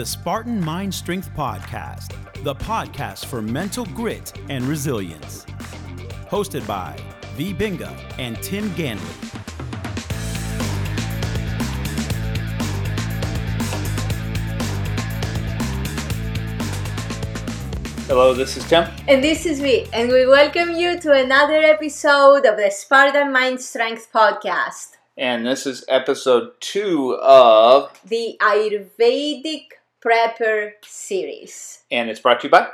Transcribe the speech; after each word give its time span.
the 0.00 0.06
Spartan 0.06 0.64
Mind 0.64 0.94
Strength 0.94 1.30
Podcast, 1.34 2.14
the 2.42 2.54
podcast 2.54 3.26
for 3.26 3.42
mental 3.42 3.84
grit 3.84 4.32
and 4.48 4.64
resilience. 4.64 5.44
Hosted 6.30 6.66
by 6.66 6.96
V. 7.36 7.52
Binga 7.52 7.94
and 8.18 8.42
Tim 8.42 8.70
Ganley. 8.70 8.96
Hello, 18.06 18.32
this 18.32 18.56
is 18.56 18.66
Tim. 18.70 18.88
And 19.06 19.22
this 19.22 19.44
is 19.44 19.60
me, 19.60 19.86
and 19.92 20.08
we 20.08 20.26
welcome 20.26 20.70
you 20.70 20.98
to 20.98 21.12
another 21.12 21.56
episode 21.56 22.46
of 22.46 22.56
the 22.56 22.70
Spartan 22.70 23.34
Mind 23.34 23.60
Strength 23.60 24.08
Podcast, 24.14 24.96
And 25.18 25.44
this 25.44 25.66
is 25.66 25.84
episode 25.88 26.58
two 26.60 27.18
of, 27.20 28.00
the 28.02 28.38
Ayurvedic 28.40 29.72
Prepper 30.04 30.72
series. 30.84 31.84
and 31.90 32.08
it's 32.08 32.20
brought 32.20 32.40
to 32.40 32.46
you 32.46 32.50
by. 32.50 32.68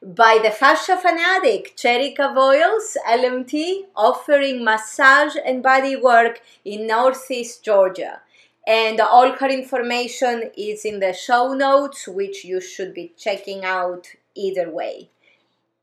By 0.00 0.38
the 0.40 0.50
Fascia 0.50 0.96
Fanatic, 0.96 1.76
Cherika 1.76 2.36
Oils 2.36 2.96
LMT, 3.04 3.86
offering 3.96 4.64
massage 4.64 5.34
and 5.44 5.60
body 5.60 5.96
work 5.96 6.40
in 6.64 6.86
Northeast 6.86 7.64
Georgia. 7.64 8.20
And 8.64 9.00
all 9.00 9.32
her 9.32 9.48
information 9.48 10.50
is 10.56 10.84
in 10.84 11.00
the 11.00 11.12
show 11.12 11.52
notes, 11.52 12.06
which 12.06 12.44
you 12.44 12.60
should 12.60 12.94
be 12.94 13.12
checking 13.16 13.64
out 13.64 14.06
either 14.36 14.70
way. 14.70 15.10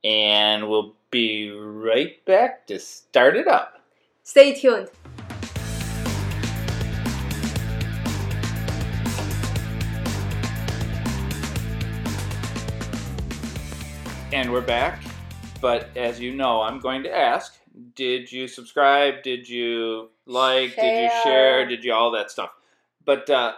And 0.03 0.69
we'll 0.69 0.93
be 1.11 1.49
right 1.51 2.23
back 2.25 2.67
to 2.67 2.79
start 2.79 3.35
it 3.35 3.47
up. 3.47 3.81
Stay 4.23 4.53
tuned. 4.53 4.89
And 14.31 14.51
we're 14.51 14.61
back. 14.61 15.01
But 15.61 15.89
as 15.95 16.19
you 16.19 16.33
know, 16.33 16.61
I'm 16.61 16.79
going 16.79 17.03
to 17.03 17.15
ask 17.15 17.59
did 17.95 18.31
you 18.31 18.47
subscribe? 18.47 19.21
Did 19.23 19.47
you 19.47 20.09
like? 20.25 20.75
Did 20.75 21.03
you 21.03 21.09
Share. 21.09 21.23
share? 21.23 21.67
Did 21.67 21.83
you 21.83 21.93
all 21.93 22.11
that 22.11 22.31
stuff? 22.31 22.49
But, 23.05 23.29
uh, 23.29 23.53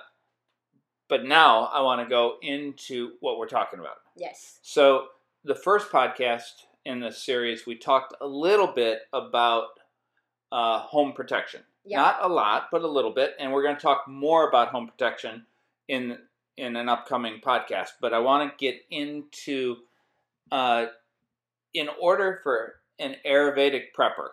but 1.07 1.25
now 1.25 1.65
I 1.65 1.81
want 1.81 2.01
to 2.01 2.09
go 2.09 2.35
into 2.41 3.11
what 3.21 3.37
we're 3.37 3.47
talking 3.47 3.79
about. 3.79 3.97
Yes. 4.15 4.59
So, 4.61 5.07
the 5.43 5.55
first 5.55 5.89
podcast 5.89 6.63
in 6.85 6.99
this 6.99 7.23
series, 7.23 7.65
we 7.65 7.75
talked 7.75 8.13
a 8.19 8.27
little 8.27 8.67
bit 8.67 9.01
about 9.13 9.67
uh, 10.51 10.79
home 10.79 11.13
protection. 11.13 11.61
Yeah. 11.85 11.97
Not 11.97 12.17
a 12.23 12.27
lot, 12.27 12.67
but 12.71 12.81
a 12.81 12.87
little 12.87 13.13
bit. 13.13 13.35
And 13.39 13.53
we're 13.53 13.63
going 13.63 13.75
to 13.75 13.81
talk 13.81 14.07
more 14.07 14.49
about 14.49 14.69
home 14.69 14.87
protection 14.87 15.45
in 15.87 16.17
in 16.57 16.75
an 16.75 16.89
upcoming 16.89 17.39
podcast. 17.39 17.89
But 18.01 18.13
I 18.13 18.19
want 18.19 18.49
to 18.49 18.57
get 18.57 18.81
into, 18.89 19.77
uh, 20.51 20.87
in 21.73 21.89
order 22.01 22.39
for 22.43 22.75
an 22.99 23.15
Ayurvedic 23.25 23.93
prepper, 23.97 24.29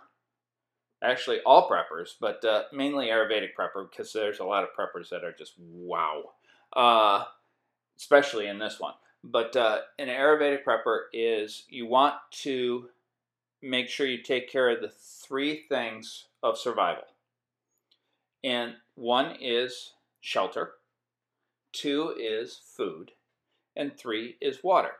actually 1.02 1.40
all 1.44 1.68
preppers, 1.68 2.14
but 2.20 2.44
uh, 2.44 2.62
mainly 2.72 3.06
Ayurvedic 3.06 3.50
prepper, 3.58 3.88
because 3.88 4.12
there's 4.12 4.40
a 4.40 4.44
lot 4.44 4.62
of 4.62 4.70
preppers 4.78 5.10
that 5.10 5.24
are 5.24 5.32
just 5.32 5.54
wow, 5.58 6.32
uh, 6.74 7.24
especially 7.98 8.46
in 8.46 8.58
this 8.58 8.80
one. 8.80 8.94
But 9.22 9.56
uh, 9.56 9.80
an 9.98 10.08
Ayurvedic 10.08 10.64
prepper 10.64 11.04
is 11.12 11.64
you 11.68 11.86
want 11.86 12.14
to 12.42 12.88
make 13.62 13.88
sure 13.88 14.06
you 14.06 14.22
take 14.22 14.50
care 14.50 14.68
of 14.68 14.80
the 14.82 14.90
three 14.90 15.64
things 15.68 16.26
of 16.42 16.58
survival. 16.58 17.04
And 18.42 18.74
one 18.94 19.36
is 19.40 19.92
shelter, 20.20 20.72
two 21.72 22.14
is 22.18 22.60
food, 22.76 23.12
and 23.74 23.96
three 23.96 24.36
is 24.40 24.62
water. 24.62 24.92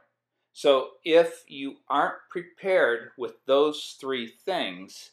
So 0.55 0.91
if 1.05 1.43
you 1.49 1.79
aren't 1.91 2.15
prepared 2.31 3.11
with 3.19 3.45
those 3.45 3.97
three 4.01 4.29
things, 4.29 5.11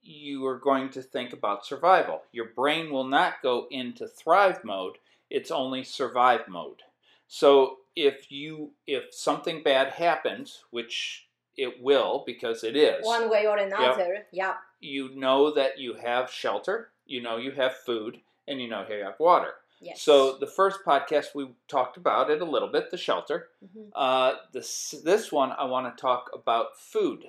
you 0.00 0.46
are 0.46 0.58
going 0.58 0.88
to 0.90 1.02
think 1.02 1.34
about 1.34 1.66
survival. 1.66 2.22
Your 2.32 2.46
brain 2.46 2.90
will 2.90 3.04
not 3.06 3.42
go 3.42 3.66
into 3.70 4.08
thrive 4.08 4.64
mode, 4.64 4.96
it's 5.28 5.50
only 5.50 5.84
survive 5.84 6.48
mode. 6.48 6.82
So 7.28 7.78
if 7.94 8.32
you 8.32 8.70
if 8.86 9.12
something 9.12 9.62
bad 9.62 9.92
happens, 9.92 10.64
which 10.70 11.26
it 11.58 11.82
will 11.82 12.22
because 12.26 12.64
it 12.64 12.76
is, 12.76 13.04
One 13.04 13.28
way 13.28 13.46
or 13.46 13.58
another. 13.58 14.26
Yeah. 14.32 14.54
you 14.80 15.14
know 15.14 15.52
that 15.52 15.78
you 15.78 15.94
have 15.94 16.30
shelter, 16.30 16.92
you 17.04 17.20
know 17.20 17.36
you 17.36 17.50
have 17.52 17.76
food, 17.76 18.20
and 18.48 18.60
you 18.60 18.68
know 18.68 18.86
you 18.88 19.04
have 19.04 19.20
water. 19.20 19.52
Yes. 19.80 20.02
So 20.02 20.36
the 20.38 20.46
first 20.46 20.80
podcast 20.84 21.34
we 21.34 21.48
talked 21.68 21.96
about 21.96 22.30
it 22.30 22.40
a 22.40 22.44
little 22.44 22.68
bit, 22.68 22.90
the 22.90 22.96
shelter. 22.96 23.48
Mhm. 23.64 23.90
Uh, 23.94 24.34
this 24.52 24.94
this 25.04 25.30
one 25.30 25.52
I 25.52 25.64
want 25.64 25.94
to 25.94 26.00
talk 26.00 26.30
about 26.34 26.78
food 26.78 27.24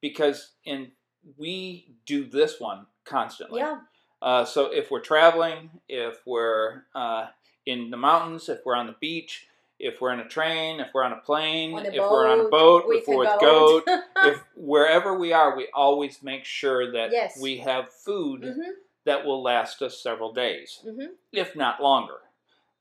because 0.00 0.52
in 0.64 0.92
we 1.36 1.94
do 2.06 2.24
this 2.24 2.60
one 2.60 2.86
constantly. 3.04 3.60
Yeah. 3.60 3.80
Uh, 4.22 4.44
so 4.44 4.66
if 4.72 4.90
we're 4.90 5.00
traveling, 5.00 5.70
if 5.88 6.20
we're 6.26 6.84
uh, 6.94 7.26
in 7.66 7.90
the 7.90 7.96
mountains, 7.96 8.48
if 8.48 8.64
we're 8.64 8.74
on 8.74 8.86
the 8.86 8.96
beach, 9.00 9.46
if 9.78 10.00
we're 10.00 10.12
in 10.12 10.20
a 10.20 10.28
train, 10.28 10.80
if 10.80 10.88
we're 10.94 11.04
on 11.04 11.12
a 11.12 11.16
plane, 11.20 11.74
On 11.74 11.84
a 11.86 11.88
if 11.90 11.98
we're 12.10 12.26
on 12.26 12.40
a 12.40 12.48
boat, 12.48 12.84
if 12.88 13.06
we're 13.06 13.18
with 13.18 13.40
goat, 13.40 13.84
if 14.24 14.42
wherever 14.56 15.16
we 15.18 15.32
are, 15.32 15.56
we 15.56 15.68
always 15.74 16.22
make 16.22 16.44
sure 16.44 16.90
that 16.92 17.12
Yes. 17.12 17.38
we 17.40 17.58
have 17.58 17.92
food 17.92 18.42
Mhm, 18.42 18.72
that 19.08 19.24
will 19.26 19.42
last 19.42 19.82
us 19.82 19.98
several 19.98 20.32
days, 20.32 20.80
mhm. 20.86 21.08
if 21.32 21.56
not 21.56 21.82
longer. 21.82 22.18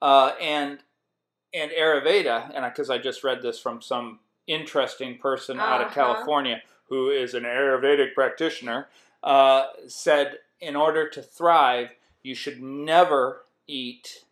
Uh, 0.01 0.33
and 0.39 0.79
and 1.53 1.71
Ayurveda, 1.71 2.51
and 2.53 2.63
because 2.65 2.89
I 2.89 2.97
just 2.99 3.23
read 3.23 3.41
this 3.41 3.59
from 3.59 3.81
some 3.81 4.19
interesting 4.45 5.17
person 5.17 5.59
out 5.59 5.81
of 5.81 5.88
Uh-huh. 5.88 5.95
California 5.95 6.61
who 6.89 7.09
is 7.09 7.33
an 7.33 7.43
Ayurvedic 7.43 8.13
practitioner, 8.13 8.88
uh, 9.23 9.67
said 9.88 10.39
in 10.61 10.75
order 10.75 11.09
to 11.09 11.21
thrive, 11.21 11.89
you 12.23 12.33
should 12.35 12.61
never 12.61 13.44
eat 13.67 14.23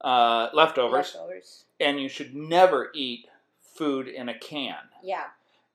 uh, 0.00 0.48
leftovers, 0.54 1.14
Leftovers. 1.14 1.64
and 1.80 2.00
you 2.00 2.08
should 2.08 2.34
never 2.34 2.90
eat 2.94 3.26
food 3.60 4.06
in 4.08 4.28
a 4.28 4.38
can. 4.38 4.76
Yeah. 5.02 5.24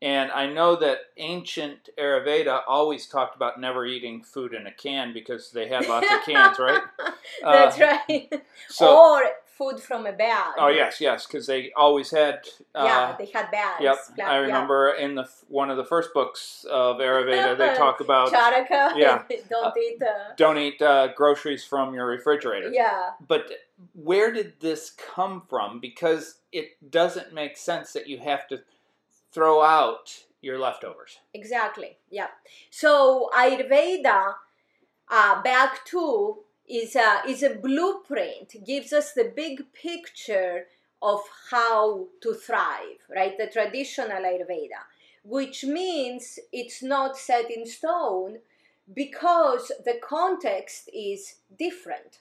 And 0.04 0.32
I 0.32 0.48
know 0.52 0.76
that 0.76 0.98
ancient 1.16 1.88
Ayurveda 1.98 2.62
always 2.68 3.08
talked 3.08 3.38
about 3.38 3.60
never 3.60 3.86
eating 3.86 4.22
food 4.22 4.54
in 4.54 4.68
a 4.68 4.72
can 4.72 5.14
because 5.14 5.52
they 5.52 5.70
had 5.70 5.88
lots 5.88 6.12
of 6.12 6.22
cans, 6.26 6.60
right? 6.60 6.82
That's 7.42 7.80
Uh, 7.80 7.98
right. 8.10 8.34
So, 8.68 8.98
or 8.98 9.22
food 9.46 9.80
from 9.80 10.06
a 10.06 10.12
bag. 10.12 10.56
oh 10.58 10.68
yes, 10.68 11.00
yes, 11.00 11.26
because 11.26 11.48
they 11.48 11.72
always 11.78 12.12
had. 12.12 12.42
Uh, 12.76 12.84
yeah, 12.84 13.16
they 13.18 13.28
had 13.28 13.50
bags. 13.52 13.82
Yep, 13.82 13.96
Pla- 14.16 14.26
I 14.26 14.34
yeah. 14.34 14.38
remember 14.40 14.90
in 14.92 15.16
the 15.16 15.26
one 15.48 15.70
of 15.70 15.78
the 15.78 15.86
first 15.86 16.14
books 16.14 16.66
of 16.70 16.98
Ayurveda 16.98 17.58
they 17.58 17.74
talk 17.78 18.02
about 18.02 18.32
Charaka. 18.34 18.94
yeah. 18.98 19.24
Don't 19.50 19.78
eat. 19.78 20.02
Uh, 20.02 20.34
don't 20.36 20.58
eat 20.58 20.82
uh, 20.82 21.14
groceries 21.16 21.64
from 21.64 21.94
your 21.94 22.08
refrigerator. 22.08 22.72
yeah. 22.74 23.12
But 23.26 23.50
where 23.94 24.34
did 24.34 24.60
this 24.60 24.92
come 25.16 25.44
from? 25.50 25.80
Because 25.80 26.40
it 26.52 26.72
doesn't 26.92 27.34
make 27.34 27.56
sense 27.56 27.94
that 27.94 28.08
you 28.08 28.18
have 28.20 28.48
to 28.50 28.62
throw 29.34 29.62
out 29.62 30.26
your 30.42 30.60
leftovers. 30.60 31.20
Exactly. 31.34 31.98
Yeah. 32.10 32.28
So 32.70 33.30
Ayurveda, 33.36 34.36
uh, 35.10 35.42
back 35.42 35.86
to 35.86 36.40
is 36.68 36.96
a 36.96 37.22
is 37.28 37.44
a 37.44 37.56
blueprint. 37.56 38.56
Gives 38.66 38.94
us 38.94 39.14
the 39.14 39.32
big 39.36 39.74
picture 39.74 40.66
of 41.02 41.22
how 41.52 42.08
to 42.22 42.34
thrive. 42.34 43.00
Right. 43.14 43.38
The 43.38 43.48
traditional 43.48 44.22
Ayurveda, 44.22 44.84
which 45.24 45.64
means 45.64 46.40
it's 46.52 46.84
not 46.84 47.18
set 47.18 47.50
in 47.50 47.66
stone 47.66 48.40
because 48.94 49.72
the 49.86 50.00
context 50.04 50.90
is 50.94 51.36
different. 51.58 52.20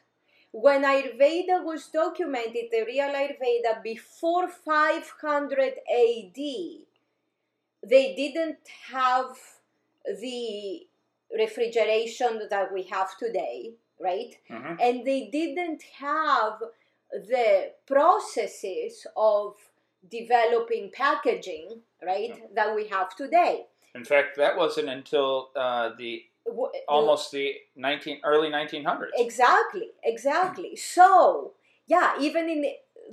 When 0.53 0.83
Ayurveda 0.85 1.65
was 1.65 1.89
documented, 1.89 2.67
the 2.71 2.85
real 2.87 3.09
Ayurveda 3.09 3.83
before 3.83 4.49
500 4.49 5.59
AD, 5.59 6.37
they 7.83 8.15
didn't 8.15 8.59
have 8.91 9.37
the 10.05 10.87
refrigeration 11.37 12.43
that 12.51 12.73
we 12.73 12.83
have 12.85 13.17
today, 13.19 13.75
right? 13.99 14.37
Mhm. 14.51 14.77
And 14.81 15.05
they 15.07 15.29
didn't 15.29 15.83
have 15.99 16.63
the 17.13 17.73
processes 17.87 19.07
of 19.17 19.57
developing 20.09 20.91
packaging, 20.91 21.83
right, 22.03 22.55
that 22.55 22.75
we 22.75 22.89
have 22.89 23.15
today. 23.17 23.67
In 23.95 24.05
fact, 24.05 24.37
that 24.37 24.57
wasn't 24.57 24.89
until 24.89 25.51
uh, 25.55 25.91
the 25.97 26.25
almost 26.89 27.31
the 27.31 27.55
19 27.77 28.21
early 28.25 28.49
1900s. 28.49 29.11
Exactly, 29.17 29.91
exactly. 30.03 30.75
so, 30.77 31.53
yeah, 31.87 32.15
even 32.21 32.49
in 32.49 32.65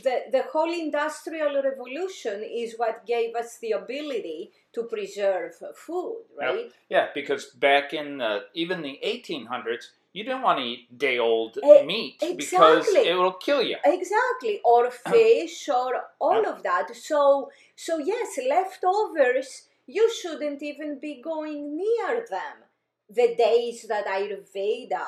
the, 0.04 0.24
the, 0.32 0.44
whole 0.52 0.72
industrial 0.72 1.62
revolution 1.62 2.44
is 2.44 2.76
what 2.78 3.06
gave 3.06 3.36
us 3.36 3.58
the 3.60 3.72
ability 3.72 4.52
to 4.74 4.84
preserve 4.84 5.56
food, 5.76 6.24
right? 6.38 6.72
Yeah, 6.90 7.08
because 7.14 7.46
back 7.46 7.94
in 7.94 8.18
the, 8.18 8.46
even 8.54 8.82
the 8.82 9.00
1800s, 9.04 9.86
you 10.14 10.24
didn't 10.24 10.42
want 10.42 10.60
to 10.60 10.66
eat 10.66 10.98
day 10.98 11.20
old 11.20 11.58
meat 11.86 12.18
because 12.20 12.88
exactly. 12.88 13.10
it 13.10 13.16
will 13.16 13.34
kill 13.34 13.62
you. 13.62 13.78
exactly 13.86 14.60
or 14.64 14.90
fish 15.10 15.70
or 15.70 16.02
all 16.20 16.48
of 16.48 16.64
that 16.64 16.96
so 16.96 17.52
so 17.76 18.00
yes 18.00 18.40
leftovers 18.50 19.68
you 19.86 20.12
shouldn't 20.12 20.62
even 20.64 21.00
be 21.00 21.22
going 21.22 21.76
near 21.76 22.26
them 22.30 22.58
the 23.10 23.36
days 23.36 23.86
that 23.88 24.06
ayurveda 24.08 25.06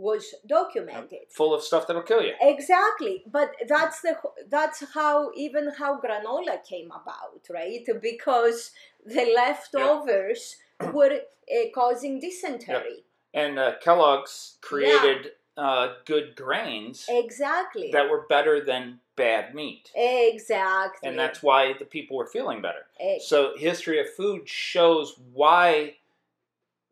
was 0.00 0.34
documented. 0.46 1.30
Full 1.30 1.54
of 1.54 1.62
stuff 1.62 1.86
that'll 1.86 2.02
kill 2.02 2.22
you. 2.22 2.32
exactly. 2.40 3.22
But 3.30 3.52
that's 3.68 4.00
the 4.00 4.16
that's 4.48 4.82
how 4.94 5.30
even 5.36 5.70
how 5.78 6.00
granola 6.00 6.64
came 6.64 6.90
about 6.90 7.40
right? 7.50 7.86
Because 8.00 8.72
the 9.04 9.32
leftovers 9.34 10.56
were 10.92 11.20
uh, 11.50 11.64
causing 11.74 12.20
dysentery. 12.20 13.04
And 13.32 13.58
uh, 13.58 13.74
Kellogg's 13.82 14.56
created 14.60 15.32
uh, 15.56 15.94
good 16.04 16.34
grains 16.36 17.06
exactly. 17.08 17.90
that 17.92 18.10
were 18.10 18.26
better 18.28 18.64
than 18.64 19.00
bad 19.16 19.54
meat. 19.54 19.90
exactly. 19.94 21.08
And 21.08 21.18
that's 21.18 21.42
why 21.42 21.74
the 21.78 21.84
people 21.84 22.16
were 22.16 22.26
feeling 22.26 22.62
better. 22.62 22.86
So, 23.20 23.52
history 23.56 24.00
of 24.00 24.12
food 24.14 24.48
shows 24.48 25.14
why 25.32 25.96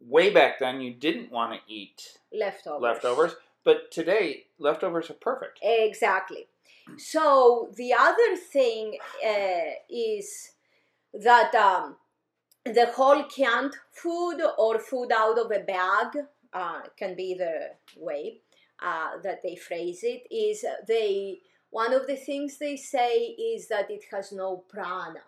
way 0.01 0.31
back 0.31 0.59
then 0.59 0.81
you 0.81 0.93
didn't 0.93 1.31
want 1.31 1.53
to 1.53 1.73
eat 1.73 2.19
leftovers 2.33 2.83
leftovers, 2.83 3.37
but 3.65 3.91
today 3.91 4.45
leftovers 4.59 5.11
are 5.11 5.15
perfect. 5.15 5.59
Exactly. 5.63 6.47
So 6.97 7.71
the 7.77 7.93
other 7.93 8.37
thing 8.37 8.99
uh, 9.27 9.73
is 9.91 10.53
that 11.13 11.55
um, 11.55 11.97
the 12.65 12.87
whole 12.95 13.25
canned 13.25 13.75
food 13.93 14.41
or 14.57 14.79
food 14.79 15.11
out 15.15 15.39
of 15.39 15.51
a 15.51 15.61
bag 15.61 16.25
uh, 16.53 16.81
can 16.97 17.15
be 17.15 17.35
the 17.35 17.71
way 17.97 18.41
uh, 18.83 19.21
that 19.23 19.43
they 19.43 19.57
phrase 19.57 20.01
it. 20.03 20.23
Is 20.31 20.65
they 20.87 21.41
one 21.71 21.93
of 21.93 22.07
the 22.07 22.17
things 22.17 22.59
they 22.59 22.77
say 22.77 23.19
is 23.19 23.69
that 23.69 23.91
it 23.91 24.05
has 24.11 24.33
no 24.33 24.65
prana. 24.69 25.21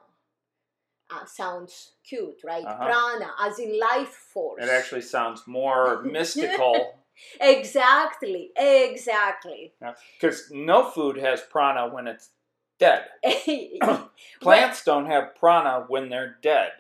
Uh, 1.12 1.24
sounds 1.26 1.92
cute, 2.08 2.40
right? 2.44 2.64
Uh-huh. 2.64 2.84
Prana, 2.86 3.30
as 3.40 3.58
in 3.58 3.78
life 3.78 4.08
force. 4.32 4.62
It 4.62 4.70
actually 4.70 5.02
sounds 5.02 5.46
more 5.46 6.02
mystical 6.04 6.94
Exactly, 7.40 8.50
exactly. 8.56 9.72
because 10.18 10.50
no 10.50 10.88
food 10.90 11.16
has 11.18 11.40
prana 11.42 11.88
when 11.92 12.06
it's 12.06 12.30
dead. 12.78 13.04
Plants 14.40 14.84
don't 14.84 15.06
have 15.06 15.34
prana 15.34 15.84
when 15.88 16.08
they're 16.08 16.36
dead. 16.40 16.72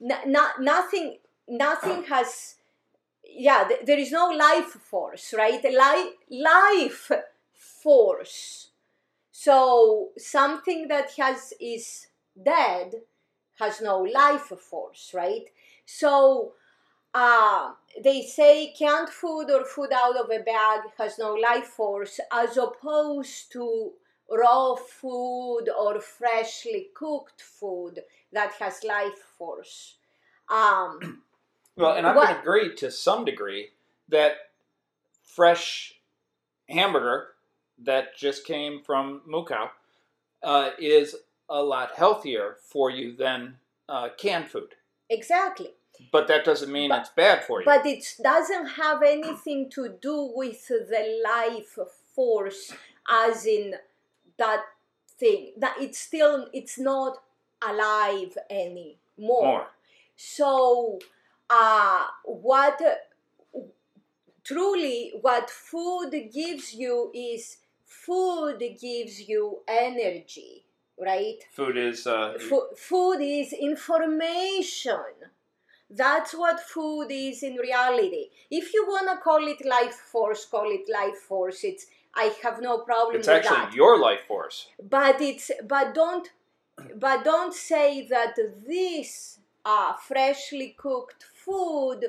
no, 0.00 0.16
not 0.26 0.60
nothing 0.60 1.16
nothing 1.48 2.04
has 2.08 2.56
yeah 3.24 3.64
th- 3.66 3.80
there 3.86 3.98
is 3.98 4.12
no 4.12 4.28
life 4.28 4.66
force 4.90 5.34
right 5.36 5.64
life 5.72 6.12
life 6.30 7.10
force 7.82 8.70
so 9.32 10.10
something 10.16 10.88
that 10.88 11.10
has 11.18 11.52
is 11.60 12.06
dead 12.44 12.94
has 13.58 13.80
no 13.80 13.98
life 14.00 14.52
force 14.58 15.12
right 15.14 15.46
so 15.84 16.52
uh, 17.14 17.72
they 18.04 18.22
say 18.22 18.72
canned 18.78 19.08
food 19.08 19.50
or 19.50 19.64
food 19.64 19.90
out 19.92 20.16
of 20.16 20.30
a 20.30 20.40
bag 20.40 20.80
has 20.98 21.18
no 21.18 21.34
life 21.34 21.66
force 21.66 22.20
as 22.32 22.56
opposed 22.56 23.50
to 23.52 23.92
raw 24.30 24.74
food 24.74 25.64
or 25.68 26.00
freshly 26.00 26.88
cooked 26.94 27.40
food 27.40 28.00
that 28.32 28.52
has 28.60 28.84
life 28.84 29.18
force. 29.36 29.96
Um, 30.48 31.22
Well, 31.76 31.96
and 31.96 32.04
What- 32.06 32.14
going 32.26 32.40
agree 32.40 32.74
to 32.74 32.90
some 32.90 33.24
degree 33.24 33.68
that 34.08 34.32
fresh 35.22 35.94
hamburger 36.68 37.28
that 37.78 38.16
just 38.16 38.44
came 38.44 38.82
from 38.82 39.22
cow 39.46 39.70
uh, 40.42 40.70
is 40.76 41.14
a 41.48 41.62
lot 41.62 41.96
healthier 41.96 42.56
for 42.60 42.90
you 42.90 43.16
than 43.16 43.56
uh, 43.88 44.08
canned 44.16 44.48
food. 44.48 44.74
exactly. 45.08 45.70
But 46.12 46.28
that 46.28 46.44
doesn't 46.44 46.70
mean 46.70 46.90
But- 46.90 47.00
it's 47.00 47.08
bad 47.10 47.44
for 47.44 47.60
you. 47.60 47.64
But 47.64 47.84
it 47.84 48.04
doesn't 48.22 48.66
have 48.82 49.02
anything 49.02 49.68
to 49.70 49.88
do 50.00 50.30
with 50.32 50.68
the 50.68 51.20
life 51.24 51.76
force, 52.14 52.72
as 53.08 53.46
in 53.46 53.74
that 54.36 54.62
thing. 55.18 55.54
That 55.56 55.74
it's 55.80 55.98
still 55.98 56.48
it's 56.52 56.78
not 56.78 57.18
alive 57.60 58.38
anymore. 58.48 58.94
More. 59.18 59.66
So, 60.16 61.00
uh, 61.50 62.06
what 62.24 62.80
truly 64.44 65.12
what 65.20 65.50
food 65.50 66.12
gives 66.32 66.74
you 66.74 67.10
is 67.14 67.58
food 67.84 68.58
gives 68.80 69.28
you 69.28 69.60
energy, 69.66 70.64
right? 71.00 71.38
Food 71.52 71.76
is 71.76 72.06
uh, 72.06 72.34
Fo- 72.38 72.68
food 72.76 73.20
is 73.20 73.52
information. 73.52 75.04
That's 75.90 76.34
what 76.34 76.60
food 76.60 77.08
is 77.10 77.42
in 77.42 77.54
reality. 77.54 78.26
If 78.50 78.74
you 78.74 78.84
want 78.86 79.08
to 79.10 79.22
call 79.22 79.46
it 79.46 79.64
life 79.64 79.94
force, 79.94 80.44
call 80.44 80.70
it 80.70 80.88
life 80.92 81.16
force. 81.16 81.64
It's 81.64 81.86
I 82.14 82.34
have 82.42 82.60
no 82.60 82.78
problem 82.78 83.16
it's 83.16 83.28
actually 83.28 83.56
that. 83.56 83.74
your 83.74 83.98
life 83.98 84.20
force. 84.26 84.68
But 84.82 85.20
it's 85.20 85.50
but 85.66 85.94
don't 85.94 86.28
but 86.94 87.24
don't 87.24 87.54
say 87.54 88.06
that 88.08 88.36
this 88.66 89.40
uh, 89.64 89.94
freshly 89.94 90.74
cooked 90.78 91.24
food 91.24 92.04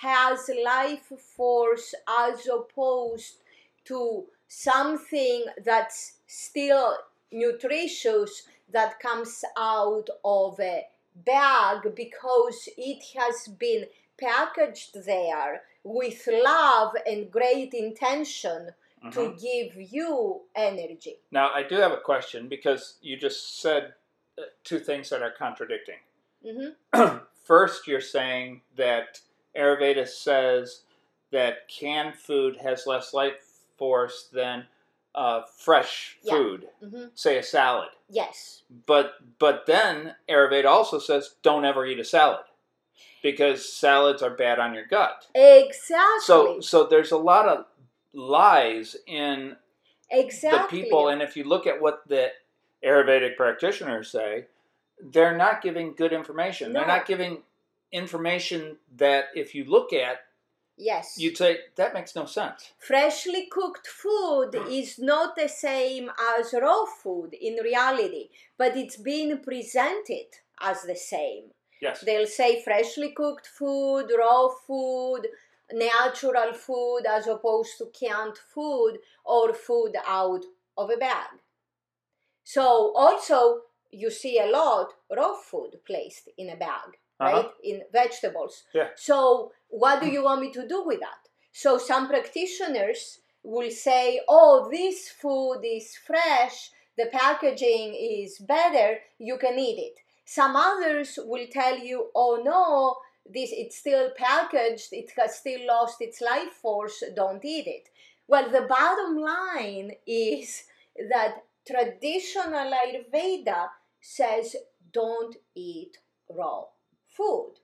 has 0.00 0.50
life 0.64 1.12
force 1.36 1.94
as 2.08 2.46
opposed 2.46 3.36
to 3.84 4.24
something 4.48 5.44
that's 5.64 6.14
still 6.26 6.96
nutritious 7.32 8.42
that 8.70 9.00
comes 9.00 9.44
out 9.56 10.08
of 10.24 10.58
a 10.60 10.86
bag 11.14 11.94
because 11.94 12.68
it 12.76 13.02
has 13.18 13.48
been 13.48 13.86
packaged 14.18 15.04
there 15.04 15.62
with 15.84 16.28
love 16.32 16.94
and 17.06 17.30
great 17.30 17.74
intention 17.74 18.72
Mhm. 19.04 19.12
to 19.12 19.32
give 19.40 19.92
you 19.92 20.42
energy. 20.54 21.18
Now, 21.32 21.50
I 21.52 21.64
do 21.64 21.74
have 21.76 21.90
a 21.92 22.00
question 22.00 22.48
because 22.48 22.98
you 23.02 23.16
just 23.16 23.60
said 23.60 23.94
uh, 24.38 24.42
two 24.64 24.78
things 24.78 25.10
that 25.10 25.22
are 25.22 25.30
contradicting. 25.32 25.98
hmm 26.42 26.68
First, 27.44 27.86
you're 27.88 28.00
saying 28.00 28.62
that 28.76 29.20
Ayurveda 29.56 30.06
says 30.06 30.82
that 31.32 31.68
canned 31.68 32.14
food 32.16 32.56
has 32.62 32.86
less 32.86 33.12
life 33.12 33.58
force 33.76 34.28
than 34.32 34.66
uh, 35.14 35.42
fresh 35.58 36.18
Yeah. 36.22 36.34
food, 36.34 36.68
hmm 36.80 37.04
say 37.14 37.38
a 37.38 37.42
salad. 37.42 37.90
Yes. 38.08 38.62
But 38.86 39.14
but 39.38 39.66
then 39.66 40.14
Ayurveda 40.28 40.66
also 40.66 40.98
says 40.98 41.34
don't 41.42 41.64
ever 41.64 41.84
eat 41.86 41.98
a 41.98 42.04
salad 42.04 42.44
because 43.22 43.72
salads 43.72 44.22
are 44.22 44.30
bad 44.30 44.58
on 44.58 44.74
your 44.74 44.86
gut. 44.86 45.26
Exactly. 45.34 46.24
So 46.24 46.60
so 46.60 46.84
there's 46.84 47.12
a 47.12 47.18
lot 47.18 47.48
of 47.48 47.66
lies 48.12 48.96
in 49.06 49.56
exactly. 50.10 50.80
the 50.80 50.84
people, 50.84 51.08
and 51.08 51.22
if 51.22 51.36
you 51.36 51.44
look 51.44 51.66
at 51.66 51.80
what 51.80 52.02
the 52.08 52.28
Ayurvedic 52.84 53.36
practitioners 53.36 54.10
say, 54.10 54.46
they're 55.00 55.36
not 55.36 55.62
giving 55.62 55.94
good 55.94 56.12
information. 56.12 56.72
They're 56.72 56.86
not 56.86 57.06
giving 57.06 57.42
information 57.92 58.76
that 58.96 59.26
if 59.34 59.54
you 59.54 59.64
look 59.64 59.92
at, 59.92 60.18
yes. 60.90 61.06
you'd 61.22 61.36
say 61.42 61.52
that 61.76 61.94
makes 61.94 62.14
no 62.20 62.24
sense. 62.38 62.72
Freshly 62.90 63.42
cooked 63.58 63.86
food 64.02 64.50
is 64.80 64.98
not 64.98 65.36
the 65.36 65.48
same 65.48 66.10
as 66.38 66.54
raw 66.66 66.84
food 67.02 67.30
in 67.48 67.54
reality, 67.70 68.24
but 68.60 68.76
it's 68.82 68.96
being 69.10 69.32
presented 69.50 70.28
as 70.60 70.82
the 70.82 70.96
same. 71.14 71.44
Yes. 71.80 72.00
They'll 72.06 72.26
say 72.40 72.50
freshly 72.62 73.10
cooked 73.22 73.46
food, 73.60 74.06
raw 74.18 74.48
food, 74.66 75.22
natural 75.72 76.52
food 76.66 77.02
as 77.16 77.26
opposed 77.26 77.72
to 77.78 77.86
canned 78.00 78.38
food 78.54 78.94
or 79.24 79.52
food 79.54 79.92
out 80.06 80.44
of 80.76 80.90
a 80.90 80.96
bag. 80.96 81.30
So 82.44 82.92
also 82.96 83.62
you 83.90 84.10
see 84.10 84.38
a 84.38 84.46
lot 84.46 84.88
raw 85.14 85.34
food 85.34 85.72
placed 85.86 86.28
in 86.38 86.48
a 86.50 86.56
bag, 86.56 86.90
Uh-huh. 87.20 87.32
right? 87.32 87.50
In 87.62 87.82
vegetables. 87.92 88.64
Yeah. 88.74 88.88
So 88.96 89.52
what 89.72 90.02
do 90.02 90.08
you 90.08 90.22
want 90.22 90.42
me 90.42 90.50
to 90.52 90.68
do 90.68 90.84
with 90.84 91.00
that? 91.00 91.28
So 91.50 91.78
some 91.78 92.06
practitioners 92.06 93.20
will 93.42 93.70
say, 93.70 94.20
"Oh, 94.28 94.68
this 94.70 95.08
food 95.08 95.62
is 95.64 95.96
fresh, 95.96 96.70
the 96.98 97.06
packaging 97.06 97.94
is 97.94 98.38
better, 98.38 99.00
you 99.18 99.38
can 99.38 99.58
eat 99.58 99.78
it." 99.78 99.96
Some 100.26 100.56
others 100.56 101.18
will 101.30 101.46
tell 101.50 101.78
you, 101.78 102.10
"Oh 102.14 102.36
no, 102.36 102.98
this 103.24 103.50
it's 103.50 103.78
still 103.78 104.10
packaged, 104.14 104.92
it 104.92 105.10
has 105.16 105.38
still 105.38 105.66
lost 105.66 106.02
its 106.02 106.20
life 106.20 106.52
force, 106.52 107.02
don't 107.14 107.42
eat 107.42 107.66
it." 107.66 107.88
Well, 108.28 108.50
the 108.50 108.66
bottom 108.76 109.16
line 109.16 109.96
is 110.06 110.64
that 111.12 111.44
traditional 111.66 112.70
Ayurveda 112.82 113.70
says 114.02 114.54
don't 114.92 115.36
eat 115.54 115.96
raw 116.28 116.66
food. 117.06 117.54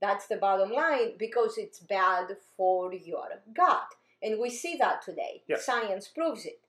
That's 0.00 0.26
the 0.26 0.36
bottom 0.36 0.70
line 0.72 1.12
because 1.18 1.56
it's 1.58 1.80
bad 1.80 2.36
for 2.56 2.92
your 2.92 3.28
gut. 3.54 3.88
and 4.22 4.40
we 4.40 4.50
see 4.50 4.76
that 4.78 5.02
today. 5.02 5.42
Yeah. 5.48 5.56
Science 5.58 6.08
proves 6.08 6.44
it. 6.46 6.60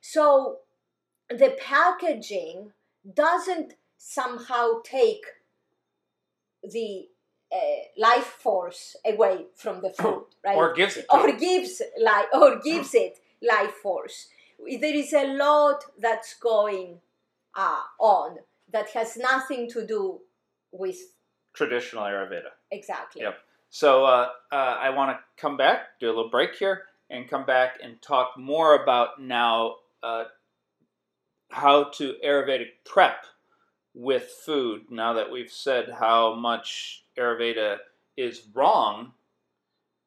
So 0.00 0.58
the 1.30 1.56
packaging 1.60 2.72
doesn't 3.14 3.74
somehow 3.96 4.80
take 4.84 5.24
the 6.62 7.08
uh, 7.52 7.56
life 7.96 8.24
force 8.26 8.96
away 9.04 9.46
from 9.54 9.80
the 9.80 9.90
food, 9.90 10.24
right? 10.44 10.56
Or 10.56 10.74
gives 10.74 10.96
it. 10.96 11.06
or 11.10 11.32
gives 11.32 11.82
life 12.00 12.26
or 12.32 12.58
gives 12.60 12.94
it 12.94 13.18
life 13.42 13.72
force. 13.82 14.28
There 14.58 14.94
is 14.94 15.12
a 15.12 15.26
lot 15.36 15.84
that's 15.98 16.34
going 16.34 17.00
uh, 17.54 17.82
on 17.98 18.38
that 18.72 18.90
has 18.90 19.16
nothing 19.16 19.68
to 19.70 19.86
do 19.86 20.20
with 20.72 20.96
traditional 21.54 22.04
Ayurveda. 22.04 22.50
Exactly. 22.70 23.22
Yep. 23.22 23.38
So 23.70 24.04
uh, 24.04 24.28
uh, 24.50 24.54
I 24.54 24.90
want 24.90 25.16
to 25.16 25.18
come 25.40 25.56
back, 25.56 25.98
do 26.00 26.06
a 26.06 26.14
little 26.14 26.30
break 26.30 26.54
here, 26.54 26.84
and 27.10 27.28
come 27.28 27.44
back 27.44 27.78
and 27.82 28.00
talk 28.00 28.32
more 28.38 28.82
about 28.82 29.20
now 29.20 29.76
uh, 30.02 30.24
how 31.50 31.84
to 31.84 32.14
Ayurvedic 32.24 32.68
prep 32.84 33.26
with 33.94 34.30
food. 34.44 34.90
Now 34.90 35.14
that 35.14 35.30
we've 35.30 35.50
said 35.50 35.90
how 35.98 36.34
much 36.34 37.04
Ayurveda 37.18 37.78
is 38.16 38.42
wrong, 38.54 39.12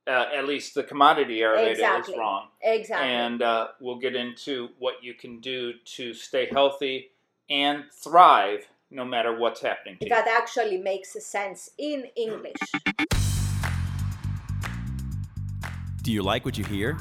uh, 0.08 0.26
at 0.36 0.48
least 0.48 0.74
the 0.74 0.84
commodity 0.84 1.40
Ayurveda 1.40 1.72
Exactly. 1.72 2.14
is 2.14 2.20
wrong, 2.20 2.48
Exactly. 2.62 3.10
and 3.10 3.42
uh, 3.42 3.68
we'll 3.80 4.00
get 4.00 4.16
into 4.16 4.70
what 4.80 4.96
you 5.04 5.14
can 5.14 5.40
do 5.40 5.74
to 5.98 6.14
stay 6.14 6.48
healthy 6.52 7.12
and 7.50 7.86
thrive 7.92 8.68
no 8.92 9.06
matter 9.06 9.38
what's 9.38 9.62
happening 9.62 9.98
to 10.00 10.06
you. 10.06 10.10
that 10.10 10.28
actually 10.28 10.78
makes 10.78 11.14
sense 11.26 11.70
in 11.78 12.06
English. 12.16 12.58
Do 16.02 16.12
you 16.12 16.22
like 16.22 16.44
what 16.46 16.58
you 16.58 16.66
hear? 16.66 16.98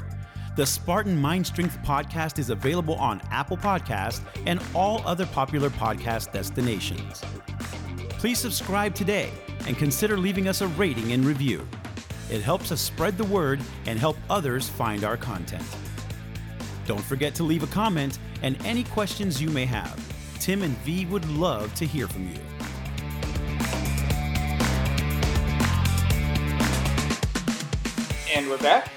The 0.56 0.66
Spartan 0.66 1.20
Mind 1.20 1.46
Strength 1.46 1.78
podcast 1.84 2.38
is 2.38 2.50
available 2.50 2.96
on 2.96 3.20
Apple 3.30 3.56
Podcasts 3.56 4.20
and 4.46 4.60
all 4.74 5.02
other 5.06 5.26
popular 5.26 5.70
podcast 5.70 6.32
destinations. 6.32 7.22
Please 8.10 8.38
subscribe 8.38 8.94
today 8.94 9.30
and 9.66 9.78
consider 9.78 10.18
leaving 10.18 10.48
us 10.48 10.60
a 10.60 10.66
rating 10.68 11.12
and 11.12 11.24
review. 11.24 11.66
It 12.30 12.42
helps 12.42 12.70
us 12.70 12.80
spread 12.80 13.16
the 13.16 13.24
word 13.24 13.60
and 13.86 13.98
help 13.98 14.16
others 14.28 14.68
find 14.68 15.02
our 15.02 15.16
content. 15.16 15.64
Don't 16.86 17.02
forget 17.02 17.34
to 17.36 17.42
leave 17.42 17.62
a 17.62 17.68
comment 17.68 18.18
and 18.42 18.56
any 18.64 18.84
questions 18.84 19.40
you 19.40 19.50
may 19.50 19.64
have. 19.64 20.09
Tim 20.40 20.62
and 20.62 20.74
V 20.78 21.04
would 21.04 21.28
love 21.28 21.74
to 21.74 21.84
hear 21.84 22.08
from 22.08 22.26
you. 22.26 22.40
And 28.34 28.48
we're 28.48 28.56
back, 28.56 28.90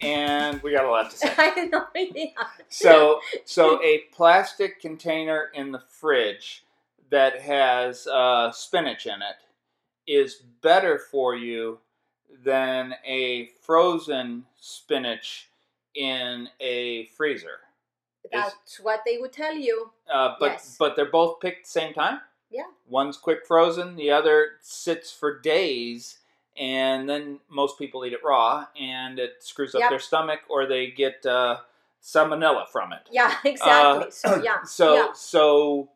and 0.00 0.60
we 0.60 0.72
got 0.72 0.84
a 0.84 0.90
lot 0.90 1.08
to 1.12 1.16
say. 1.16 1.32
I 1.38 1.66
know. 1.66 1.86
Yeah. 1.94 2.26
So, 2.68 3.20
so 3.44 3.80
a 3.80 3.98
plastic 4.12 4.80
container 4.80 5.50
in 5.54 5.70
the 5.70 5.78
fridge 5.78 6.64
that 7.10 7.40
has 7.40 8.08
uh, 8.08 8.50
spinach 8.50 9.06
in 9.06 9.22
it 9.22 10.10
is 10.12 10.42
better 10.62 10.98
for 10.98 11.36
you 11.36 11.78
than 12.42 12.96
a 13.06 13.50
frozen 13.60 14.46
spinach 14.58 15.48
in 15.94 16.48
a 16.58 17.04
freezer. 17.16 17.60
That's 18.30 18.78
what 18.80 19.00
they 19.04 19.18
would 19.18 19.32
tell 19.32 19.54
you. 19.54 19.90
Uh, 20.12 20.36
but 20.38 20.52
Yes. 20.52 20.76
but 20.78 20.94
they're 20.96 21.06
both 21.10 21.40
picked 21.40 21.64
the 21.64 21.70
same 21.70 21.92
time. 21.94 22.20
Yeah. 22.50 22.64
One's 22.88 23.16
quick 23.16 23.46
frozen, 23.46 23.96
the 23.96 24.10
other 24.10 24.52
sits 24.60 25.10
for 25.12 25.38
days, 25.40 26.18
and 26.56 27.08
then 27.08 27.40
most 27.48 27.78
people 27.78 28.04
eat 28.04 28.12
it 28.12 28.22
raw, 28.22 28.66
and 28.78 29.18
it 29.18 29.42
screws 29.42 29.74
up 29.74 29.80
Yep. 29.80 29.90
their 29.90 29.98
stomach, 29.98 30.40
or 30.48 30.66
they 30.66 30.90
get 30.90 31.24
uh, 31.24 31.60
salmonella 32.02 32.68
from 32.68 32.92
it. 32.92 33.08
Yeah, 33.10 33.34
exactly. 33.44 34.06
Uh, 34.08 34.10
so 34.10 34.42
yeah. 34.42 34.62
So 34.64 34.94
yeah. 34.94 35.12
so 35.14 35.88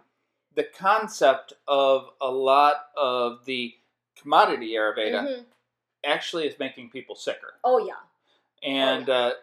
the 0.55 0.65
concept 0.65 1.53
of 1.69 2.11
a 2.21 2.31
lot 2.31 2.87
of 2.97 3.45
the 3.45 3.75
commodity 4.17 4.71
Ayurveda 4.73 5.23
Mhm. 5.27 5.45
actually 6.05 6.47
is 6.47 6.59
making 6.59 6.89
people 6.91 7.15
sicker, 7.15 7.55
Oh 7.63 7.79
yeah. 7.79 8.01
and 8.63 9.11
uh, 9.11 9.35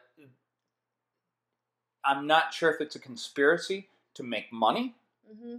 I'm 2.06 2.28
not 2.28 2.54
sure 2.54 2.72
if 2.72 2.82
it's 2.82 2.96
a 2.96 3.00
conspiracy 3.00 3.90
to 4.16 4.24
make 4.24 4.52
money, 4.52 4.96
hmm 5.40 5.58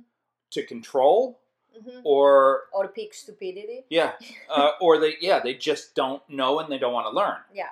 to 0.50 0.64
control, 0.64 1.40
hmm 1.74 2.00
or 2.04 2.64
Or 2.72 2.86
peak 2.88 3.12
stupidity. 3.14 3.84
yeah, 3.88 4.12
uh, 4.50 4.72
or 4.80 4.98
they 4.98 5.16
yeah 5.20 5.40
they 5.40 5.54
just 5.54 5.94
don't 5.94 6.22
know 6.28 6.60
and 6.60 6.70
they 6.70 6.78
don't 6.78 6.92
want 6.92 7.06
to 7.06 7.10
learn. 7.16 7.38
Yeah. 7.52 7.70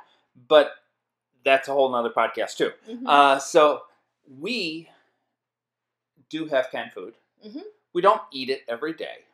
But 0.48 0.72
that's 1.44 1.68
a 1.68 1.72
whole 1.72 1.90
nother 1.90 2.10
podcast 2.10 2.56
too. 2.56 2.72
Mhm. 2.88 3.06
Uh, 3.06 3.38
so 3.38 3.82
we 4.40 4.88
do 6.28 6.46
have 6.46 6.70
canned 6.70 6.92
food. 6.92 7.14
Mhm. 7.46 7.62
We 7.92 8.00
don't 8.02 8.22
eat 8.32 8.48
it 8.48 8.64
every 8.68 8.94
day, 8.94 9.24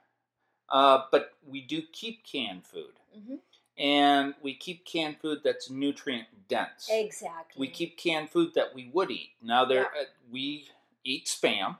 uh, 0.69 1.05
but 1.11 1.35
we 1.47 1.61
do 1.61 1.83
keep 1.93 2.25
canned 2.25 2.67
food, 2.67 2.99
Mhm. 3.17 3.41
And 3.79 4.35
we 4.43 4.55
keep 4.55 4.85
canned 4.85 5.19
food 5.21 5.41
that's 5.45 5.71
nutrient 5.71 6.27
dense. 6.49 6.89
Exactly. 6.91 7.61
We 7.61 7.69
keep 7.69 7.97
canned 7.97 8.31
food 8.31 8.53
that 8.55 8.75
we 8.75 8.91
would 8.93 9.11
eat. 9.11 9.31
Now 9.43 9.65
there, 9.65 9.87
uh, 9.87 10.05
we 10.31 10.69
eat 11.05 11.27
spam 11.27 11.77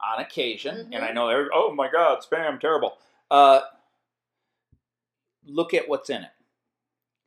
on 0.00 0.20
occasion, 0.20 0.90
and 0.92 1.04
I 1.04 1.08
Mhm. 1.10 1.14
know, 1.14 1.28
every, 1.28 1.48
oh 1.52 1.72
my 1.72 1.88
God, 1.90 2.22
spam, 2.22 2.60
terrible. 2.60 2.98
Uh, 3.30 3.62
look 5.46 5.74
at 5.74 5.88
what's 5.88 6.10
in 6.10 6.22
it. 6.24 6.30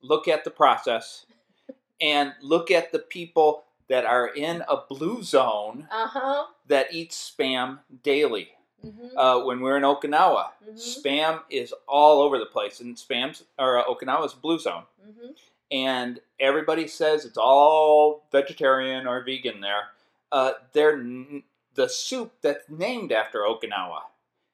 Look 0.01 0.27
at 0.27 0.43
the 0.43 0.51
process, 0.51 1.25
and 2.01 2.34
look 2.41 2.70
at 2.72 2.91
the 2.91 3.00
people 3.00 3.65
that 3.88 4.05
are 4.05 4.27
in 4.27 4.63
a 4.67 4.77
blue 4.77 5.24
zone 5.24 5.88
Uh 5.91 6.08
huh. 6.08 6.48
that 6.67 6.93
eat 6.93 7.12
spam 7.12 7.79
daily. 8.03 8.51
Hmm 8.84 8.90
Uh, 9.16 9.42
when 9.44 9.62
we're 9.62 9.78
in 9.78 9.84
Okinawa, 9.84 10.52
Mhm. 10.66 10.75
spam 10.78 11.44
is 11.50 11.74
all 11.88 12.22
over 12.22 12.38
the 12.40 12.46
place, 12.46 12.80
and 12.80 12.96
spam's 12.98 13.44
or 13.58 13.78
uh, 13.80 13.86
Okinawa's 13.86 14.34
blue 14.34 14.60
zone 14.60 14.86
hmm 15.02 15.32
and 15.72 16.20
everybody 16.40 16.88
says 16.88 17.25
it's 17.25 17.38
all 17.38 18.28
vegetarian 18.32 19.08
or 19.08 19.24
vegan 19.24 19.60
there. 19.62 19.90
Uh, 20.32 20.54
they're 20.74 20.94
n- 21.00 21.44
the 21.74 21.88
soup 21.90 22.32
that's 22.42 22.70
named 22.70 23.12
after 23.12 23.40
Okinawa. 23.40 24.02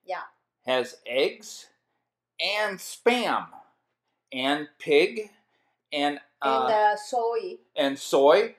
Yeah. 0.06 0.24
Has 0.66 0.98
eggs 1.06 1.68
and 2.40 2.78
spam 2.80 3.48
and 4.32 4.70
pig 4.78 5.30
and 5.92 6.20
uh, 6.42 6.64
and 6.66 6.74
uh, 6.74 6.96
soy. 6.96 7.58
and 7.76 8.00
soy, 8.00 8.56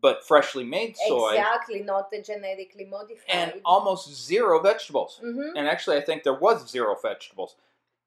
but 0.00 0.26
freshly 0.26 0.64
made 0.64 0.96
soy 0.96 1.30
Exactly, 1.36 1.80
not 1.82 2.10
genetically 2.24 2.84
modified. 2.84 3.24
and 3.28 3.52
almost 3.64 4.12
zero 4.14 4.60
vegetables. 4.60 5.20
hmm 5.22 5.56
And 5.56 5.66
actually, 5.68 5.96
I 5.96 6.00
think 6.02 6.22
there 6.22 6.34
was 6.34 6.68
zero 6.70 6.96
vegetables. 7.00 7.56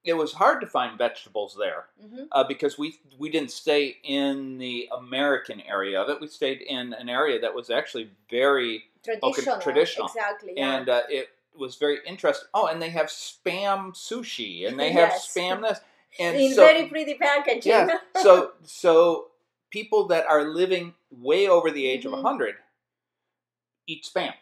It 0.04 0.14
was 0.14 0.34
hard 0.34 0.62
to 0.62 0.68
find 0.68 0.98
vegetables 0.98 1.56
there 1.58 1.86
hmm 2.02 2.24
uh, 2.32 2.44
because 2.44 2.78
we 2.78 3.00
we 3.18 3.30
didn't 3.30 3.52
stay 3.52 3.98
in 4.04 4.58
the 4.58 4.90
American 4.96 5.62
area 5.62 6.02
of 6.02 6.10
it. 6.10 6.20
We 6.22 6.28
stayed 6.28 6.62
in 6.62 6.94
an 6.94 7.10
area 7.10 7.40
that 7.40 7.54
was 7.54 7.70
actually 7.70 8.10
very 8.30 8.86
Traditional. 9.04 9.60
traditional. 9.60 10.08
Exactly. 10.08 10.54
Yeah. 10.56 10.78
and 10.78 10.90
uh, 10.90 11.02
it 11.10 11.30
was 11.58 11.76
very 11.76 11.98
interesting. 12.06 12.48
Oh, 12.54 12.68
and 12.68 12.82
they 12.82 12.90
have 12.90 13.08
spam 13.08 13.94
sushi, 13.94 14.68
and 14.68 14.80
they 14.80 14.92
have 14.92 15.10
Yes. 15.10 15.28
spam 15.34 15.62
this, 15.62 15.80
and 16.20 16.38
in 16.38 16.54
so 16.54 16.62
very 16.68 16.86
pretty 16.86 17.16
packaging. 17.16 17.72
yeah, 17.72 17.98
so 18.22 18.54
so 18.64 19.28
people 19.70 20.08
that 20.08 20.26
are 20.28 20.44
living 20.44 20.94
way 21.12 21.48
over 21.48 21.72
the 21.72 21.86
age 21.88 22.04
Mhm. 22.06 22.14
of 22.18 22.22
hundred 22.24 22.56
eat 23.88 24.04
spam. 24.04 24.34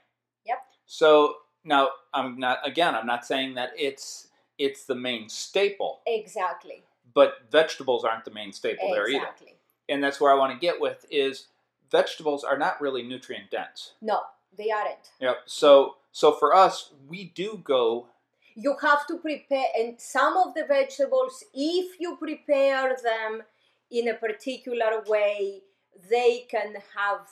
Yep. 0.46 0.66
So 0.86 1.38
now 1.64 1.90
I'm 2.14 2.40
not 2.40 2.60
again. 2.68 2.96
I'm 2.96 3.08
not 3.08 3.26
saying 3.26 3.56
that 3.56 3.72
it's 3.78 4.28
it's 4.58 4.86
the 4.86 4.96
main 4.96 5.30
staple, 5.30 6.02
exactly. 6.06 6.84
but 7.14 7.50
vegetables 7.50 8.04
aren't 8.04 8.26
the 8.26 8.32
main 8.32 8.52
staple 8.52 8.90
there 8.92 9.08
either. 9.08 9.20
Exactly. 9.26 9.56
and 9.88 10.04
that's 10.04 10.20
where 10.22 10.32
I 10.32 10.36
want 10.36 10.54
to 10.54 10.60
get 10.60 10.80
with 10.80 11.06
is 11.10 11.48
vegetables 11.90 12.44
are 12.44 12.58
not 12.58 12.80
really 12.80 13.02
nutrient 13.02 13.50
dense. 13.50 13.94
No, 14.02 14.22
they 14.56 14.70
aren't. 14.70 15.10
Yep. 15.20 15.44
So 15.46 15.98
so 16.12 16.32
for 16.34 16.54
us, 16.56 16.92
we 17.08 17.26
do 17.26 17.62
go. 17.64 18.08
You 18.56 18.76
have 18.82 19.08
to 19.08 19.18
prepare, 19.18 19.68
and 19.78 20.00
some 20.02 20.36
of 20.36 20.54
the 20.54 20.66
vegetables, 20.66 21.44
if 21.54 22.00
you 22.00 22.18
prepare 22.18 22.96
them 23.02 23.44
in 23.90 24.10
a 24.10 24.14
particular 24.16 25.02
way, 25.08 25.62
they 26.10 26.46
can 26.50 26.76
have 26.96 27.28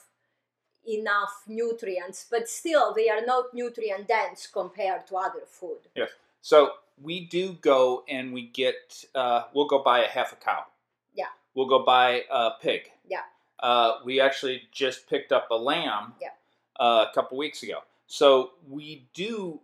enough 0.88 1.44
nutrients, 1.48 2.26
but 2.30 2.48
still 2.48 2.94
they 2.94 3.10
are 3.10 3.26
not 3.26 3.54
nutrient 3.54 4.08
dense 4.08 4.48
compared 4.48 5.06
to 5.08 5.18
other 5.18 5.44
food. 5.46 5.80
Yes. 5.96 6.10
So 6.42 6.72
we 7.02 7.26
do 7.26 7.54
go 7.62 8.04
and 8.08 8.34
we 8.34 8.48
get. 8.48 9.06
Uh, 9.14 9.44
we'll 9.54 9.68
go 9.68 9.84
buy 9.84 10.04
a 10.04 10.08
half 10.08 10.32
a 10.34 10.38
cow. 10.38 10.66
Yeah. 11.16 11.26
We'll 11.56 11.68
go 11.68 11.84
buy 11.84 12.24
a 12.32 12.52
pig. 12.62 12.92
Yeah. 13.08 13.22
Uh, 13.60 14.00
we 14.06 14.22
actually 14.22 14.64
just 14.72 15.10
picked 15.10 15.32
up 15.32 15.48
a 15.52 15.56
lamb. 15.56 16.14
Yeah. 16.22 16.30
Uh, 16.80 17.08
a 17.10 17.14
couple 17.16 17.38
weeks 17.40 17.64
ago. 17.64 17.80
So 18.06 18.52
we 18.70 19.08
do 19.16 19.60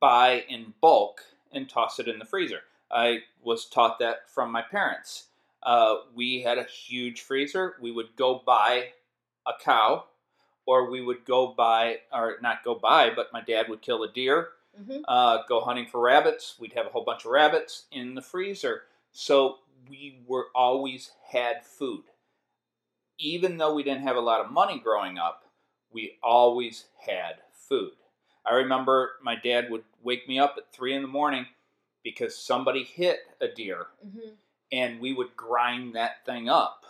buy 0.00 0.44
in 0.48 0.72
bulk 0.80 1.20
and 1.52 1.68
toss 1.68 1.98
it 1.98 2.08
in 2.08 2.18
the 2.18 2.24
freezer. 2.24 2.60
I 2.90 3.18
was 3.42 3.66
taught 3.66 3.98
that 3.98 4.30
from 4.30 4.50
my 4.52 4.62
parents. 4.62 5.26
Uh, 5.66 5.96
we 6.14 6.42
had 6.42 6.58
a 6.58 6.64
huge 6.64 7.22
freezer. 7.22 7.74
We 7.80 7.90
would 7.90 8.14
go 8.16 8.40
buy 8.46 8.90
a 9.46 9.52
cow, 9.60 10.04
or 10.64 10.88
we 10.90 11.02
would 11.02 11.24
go 11.24 11.48
buy, 11.48 11.98
or 12.12 12.36
not 12.40 12.62
go 12.64 12.76
buy, 12.76 13.10
but 13.14 13.32
my 13.32 13.40
dad 13.40 13.68
would 13.68 13.82
kill 13.82 14.04
a 14.04 14.12
deer, 14.12 14.50
hmm 14.76 14.98
uh, 15.08 15.38
go 15.48 15.60
hunting 15.60 15.86
for 15.86 16.00
rabbits. 16.00 16.56
We'd 16.60 16.74
have 16.74 16.86
a 16.86 16.90
whole 16.90 17.04
bunch 17.04 17.24
of 17.24 17.32
rabbits 17.32 17.86
in 17.90 18.14
the 18.14 18.22
freezer. 18.22 18.84
So 19.12 19.58
we 19.88 20.20
were 20.26 20.46
always 20.54 21.10
had 21.30 21.64
food. 21.64 22.04
Even 23.18 23.56
though 23.56 23.74
we 23.74 23.82
didn't 23.82 24.02
have 24.02 24.16
a 24.16 24.20
lot 24.20 24.40
of 24.44 24.50
money 24.52 24.78
growing 24.78 25.18
up, 25.18 25.44
we 25.90 26.18
always 26.22 26.86
had 26.98 27.36
food. 27.52 27.92
I 28.44 28.54
remember 28.54 29.12
my 29.22 29.34
dad 29.36 29.70
would 29.70 29.84
wake 30.02 30.28
me 30.28 30.38
up 30.38 30.54
at 30.58 30.72
three 30.72 30.94
in 30.94 31.02
the 31.02 31.08
morning 31.08 31.46
because 32.04 32.36
somebody 32.38 32.84
hit 32.84 33.20
a 33.40 33.48
deer, 33.48 33.88
hmm 34.02 34.34
and 34.72 35.00
we 35.00 35.12
would 35.12 35.36
grind 35.36 35.94
that 35.94 36.24
thing 36.24 36.48
up 36.48 36.84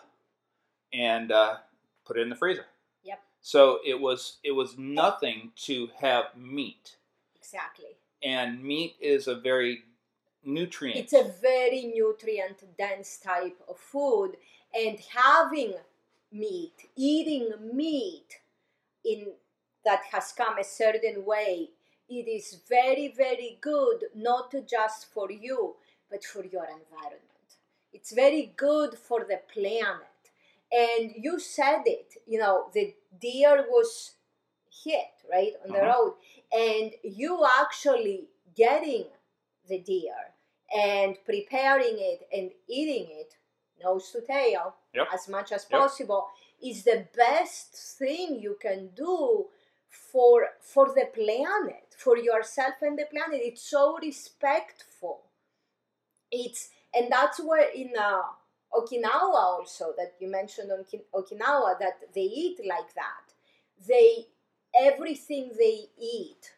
and 0.92 1.30
uh, 1.32 1.56
put 2.04 2.16
it 2.18 2.22
in 2.22 2.28
the 2.30 2.36
freezer. 2.36 2.66
Yep. 3.04 3.20
So 3.40 3.78
it 3.84 4.00
was 4.00 4.38
it 4.42 4.52
was 4.52 4.76
nothing 4.78 5.52
to 5.66 5.88
have 6.00 6.36
meat, 6.36 6.96
Exactly. 7.36 7.96
and 8.22 8.62
meat 8.62 8.96
is 9.00 9.28
a 9.28 9.34
very 9.34 9.84
nutrient. 10.44 10.98
It's 10.98 11.12
a 11.12 11.32
very 11.40 11.92
nutrient 11.94 12.62
dense 12.76 13.18
type 13.18 13.60
of 13.68 13.78
food, 13.78 14.36
and 14.74 14.98
having 15.14 15.74
meat, 16.32 16.88
eating 16.96 17.52
meat 17.72 18.40
in 19.04 19.28
that 19.84 20.02
has 20.10 20.32
come 20.32 20.58
a 20.58 20.64
certain 20.64 21.24
way, 21.24 21.70
it 22.08 22.28
is 22.28 22.58
very, 22.68 23.08
very 23.16 23.56
good, 23.60 24.06
not 24.14 24.52
just 24.68 25.12
for 25.12 25.30
you, 25.30 25.76
but 26.10 26.24
for 26.24 26.44
your 26.44 26.64
environment. 26.64 27.35
It's 27.96 28.12
very 28.12 28.44
good 28.66 28.92
for 29.08 29.20
the 29.30 29.40
planet. 29.54 30.20
And 30.84 31.04
you 31.24 31.34
said 31.56 31.82
it, 31.86 32.08
you 32.26 32.38
know, 32.38 32.56
the 32.76 32.94
deer 33.26 33.56
was 33.76 33.90
hit, 34.84 35.14
right, 35.34 35.54
on 35.64 35.68
the 35.72 35.82
Uh-huh. 35.82 35.92
road, 35.92 36.12
and 36.68 36.88
you 37.22 37.32
actually 37.62 38.18
getting 38.64 39.06
the 39.70 39.78
deer 39.92 40.22
and 40.90 41.12
preparing 41.30 41.96
it 42.12 42.20
and 42.36 42.46
eating 42.78 43.06
it, 43.22 43.30
nose 43.84 44.06
to 44.12 44.20
tail, 44.34 44.64
Yep. 44.98 45.06
as 45.16 45.22
much 45.36 45.48
as 45.56 45.62
Yep. 45.64 45.80
possible, 45.80 46.22
is 46.70 46.78
the 46.84 47.00
best 47.24 47.70
thing 48.00 48.28
you 48.46 48.54
can 48.66 48.80
do 49.06 49.48
for 50.10 50.36
for 50.72 50.86
the 50.98 51.06
planet, 51.18 51.88
for 52.04 52.16
yourself 52.30 52.76
and 52.86 52.96
the 53.00 53.06
planet. 53.14 53.40
It's 53.50 53.62
so 53.76 53.82
respectful. 54.08 55.18
It's 56.30 56.62
and 56.94 57.10
that's 57.10 57.38
where 57.40 57.68
in 57.74 57.90
uh, 57.98 58.22
Okinawa 58.74 59.34
also 59.34 59.92
that 59.96 60.14
you 60.20 60.28
mentioned 60.30 60.70
on 60.72 60.84
Ki- 60.84 61.02
Okinawa 61.14 61.78
that 61.78 61.98
they 62.14 62.22
eat 62.22 62.58
like 62.66 62.94
that. 62.94 63.32
They 63.86 64.26
everything 64.78 65.52
they 65.58 65.86
eat, 65.98 66.52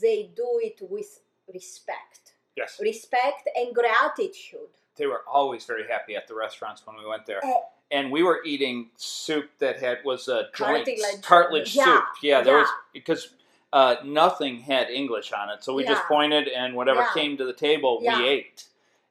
they 0.00 0.30
do 0.34 0.60
it 0.62 0.78
with 0.88 1.20
respect, 1.52 2.32
yes, 2.56 2.78
respect 2.80 3.48
and 3.56 3.74
gratitude. 3.74 4.68
they 4.96 5.06
were 5.06 5.22
always 5.26 5.64
very 5.64 5.86
happy 5.88 6.14
at 6.16 6.26
the 6.28 6.34
restaurants 6.34 6.86
when 6.86 6.96
we 6.96 7.06
went 7.06 7.26
there. 7.26 7.40
Eh. 7.44 7.52
and 7.92 8.10
we 8.12 8.22
were 8.22 8.40
eating 8.44 8.88
soup 8.96 9.50
that 9.58 9.80
had 9.80 9.98
was 10.04 10.28
a 10.28 10.44
joint 10.54 10.86
Cartilage. 10.86 11.22
cartilage 11.22 11.74
Yeah, 11.76 11.84
soup. 11.84 12.04
Yeah, 12.22 12.40
there 12.42 12.58
was 12.58 12.68
yeah. 12.68 12.90
because 13.00 13.30
uh, 13.72 13.96
nothing 14.04 14.60
had 14.60 14.90
English 14.90 15.32
on 15.32 15.48
it, 15.50 15.62
so 15.64 15.74
we 15.74 15.84
just 15.84 16.04
pointed 16.04 16.46
and 16.48 16.74
whatever 16.74 17.00
Yeah. 17.00 17.12
came 17.14 17.36
to 17.38 17.44
the 17.44 17.52
table 17.52 17.98
Yeah. 18.02 18.18
we 18.18 18.28
ate. 18.28 18.64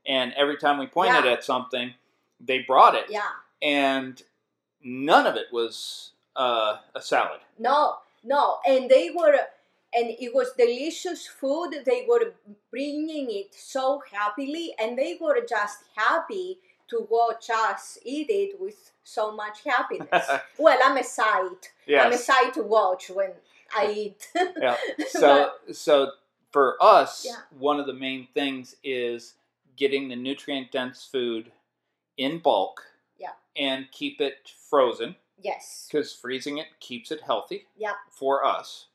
And 0.10 0.34
every 0.34 0.58
time 0.58 0.78
we 0.80 0.88
pointed 0.88 1.24
Yeah. 1.26 1.32
at 1.34 1.44
something, 1.46 1.94
they 2.42 2.60
brought 2.64 2.96
it, 2.96 3.06
Yeah. 3.10 3.30
and 3.62 4.22
none 4.82 5.26
of 5.28 5.36
it 5.38 5.48
was 5.54 6.12
uh, 6.36 6.78
a 6.96 7.02
salad. 7.02 7.42
No, 7.58 7.98
no, 8.24 8.60
and 8.66 8.90
they 8.90 9.10
were, 9.12 9.36
and 9.94 10.10
it 10.26 10.34
was 10.34 10.54
delicious 10.58 11.28
food. 11.28 11.72
They 11.86 12.06
were 12.08 12.34
bringing 12.72 13.30
it 13.30 13.54
so 13.54 14.02
happily, 14.12 14.74
and 14.80 14.98
they 14.98 15.18
were 15.22 15.42
just 15.48 15.80
happy 15.96 16.60
to 16.88 17.06
watch 17.10 17.50
us 17.50 18.00
eat 18.04 18.30
it 18.30 18.60
with 18.60 18.92
so 19.04 19.32
much 19.36 19.64
happiness. 19.66 20.28
well, 20.58 20.80
I'm 20.84 20.98
a 20.98 21.04
sight. 21.04 21.72
I'm 21.88 22.14
a 22.14 22.18
sight 22.18 22.54
to 22.56 22.64
watch 22.64 23.10
when 23.10 23.34
I 23.76 23.92
eat. 23.92 24.32
yeah. 24.58 24.78
So 25.10 25.52
so 25.74 26.12
for 26.52 26.78
us, 26.82 27.26
Yeah. 27.26 27.42
one 27.60 27.80
of 27.80 27.86
the 27.86 27.94
main 27.94 28.28
things 28.34 28.76
is 28.84 29.36
getting 29.80 30.10
the 30.10 30.16
nutrient 30.16 30.72
dense 30.72 31.06
food 31.10 31.52
in 32.18 32.38
bulk. 32.40 32.84
Yeah. 33.18 33.32
And 33.56 33.90
keep 33.92 34.22
it 34.22 34.52
frozen 34.70 35.16
yes. 35.42 35.88
because 35.90 36.14
freezing 36.14 36.58
it 36.60 36.68
keeps 36.80 37.12
it 37.12 37.22
healthy 37.22 37.66
Yeah. 37.78 37.94
for 38.12 38.46
us. 38.46 38.88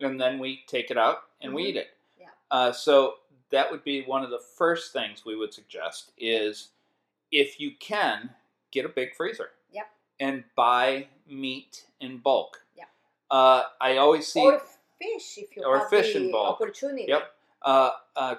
And 0.00 0.20
then 0.20 0.38
we 0.40 0.64
take 0.66 0.90
it 0.90 0.98
out 0.98 1.22
and 1.40 1.54
we 1.54 1.64
Mhm. 1.64 1.68
eat 1.68 1.76
it. 1.76 1.96
Yeah. 2.18 2.30
Uh, 2.50 2.72
so 2.72 3.20
that 3.50 3.70
would 3.70 3.84
be 3.84 4.02
one 4.04 4.24
of 4.24 4.30
the 4.30 4.40
first 4.40 4.92
things 4.92 5.24
we 5.24 5.36
would 5.36 5.54
suggest 5.54 6.10
is 6.18 6.72
if 7.30 7.60
you 7.60 7.76
can 7.76 8.34
get 8.72 8.84
a 8.84 8.88
big 8.88 9.14
freezer. 9.14 9.52
Yep. 9.70 9.88
And 10.18 10.44
buy 10.56 11.08
meat 11.26 11.86
in 12.00 12.18
bulk. 12.18 12.64
Yeah. 12.74 12.84
Uh, 13.30 13.68
I 13.80 13.96
always 13.98 14.26
see 14.26 14.40
Or 14.44 14.58
fish 14.98 15.38
if 15.38 15.56
you 15.56 15.64
Or 15.64 15.78
have 15.78 15.90
fish 15.90 16.12
the 16.14 16.24
in 16.24 16.30
bulk. 16.32 16.60
opportunity. 16.60 17.04
Yep. 17.08 17.33
Uh, 17.64 17.92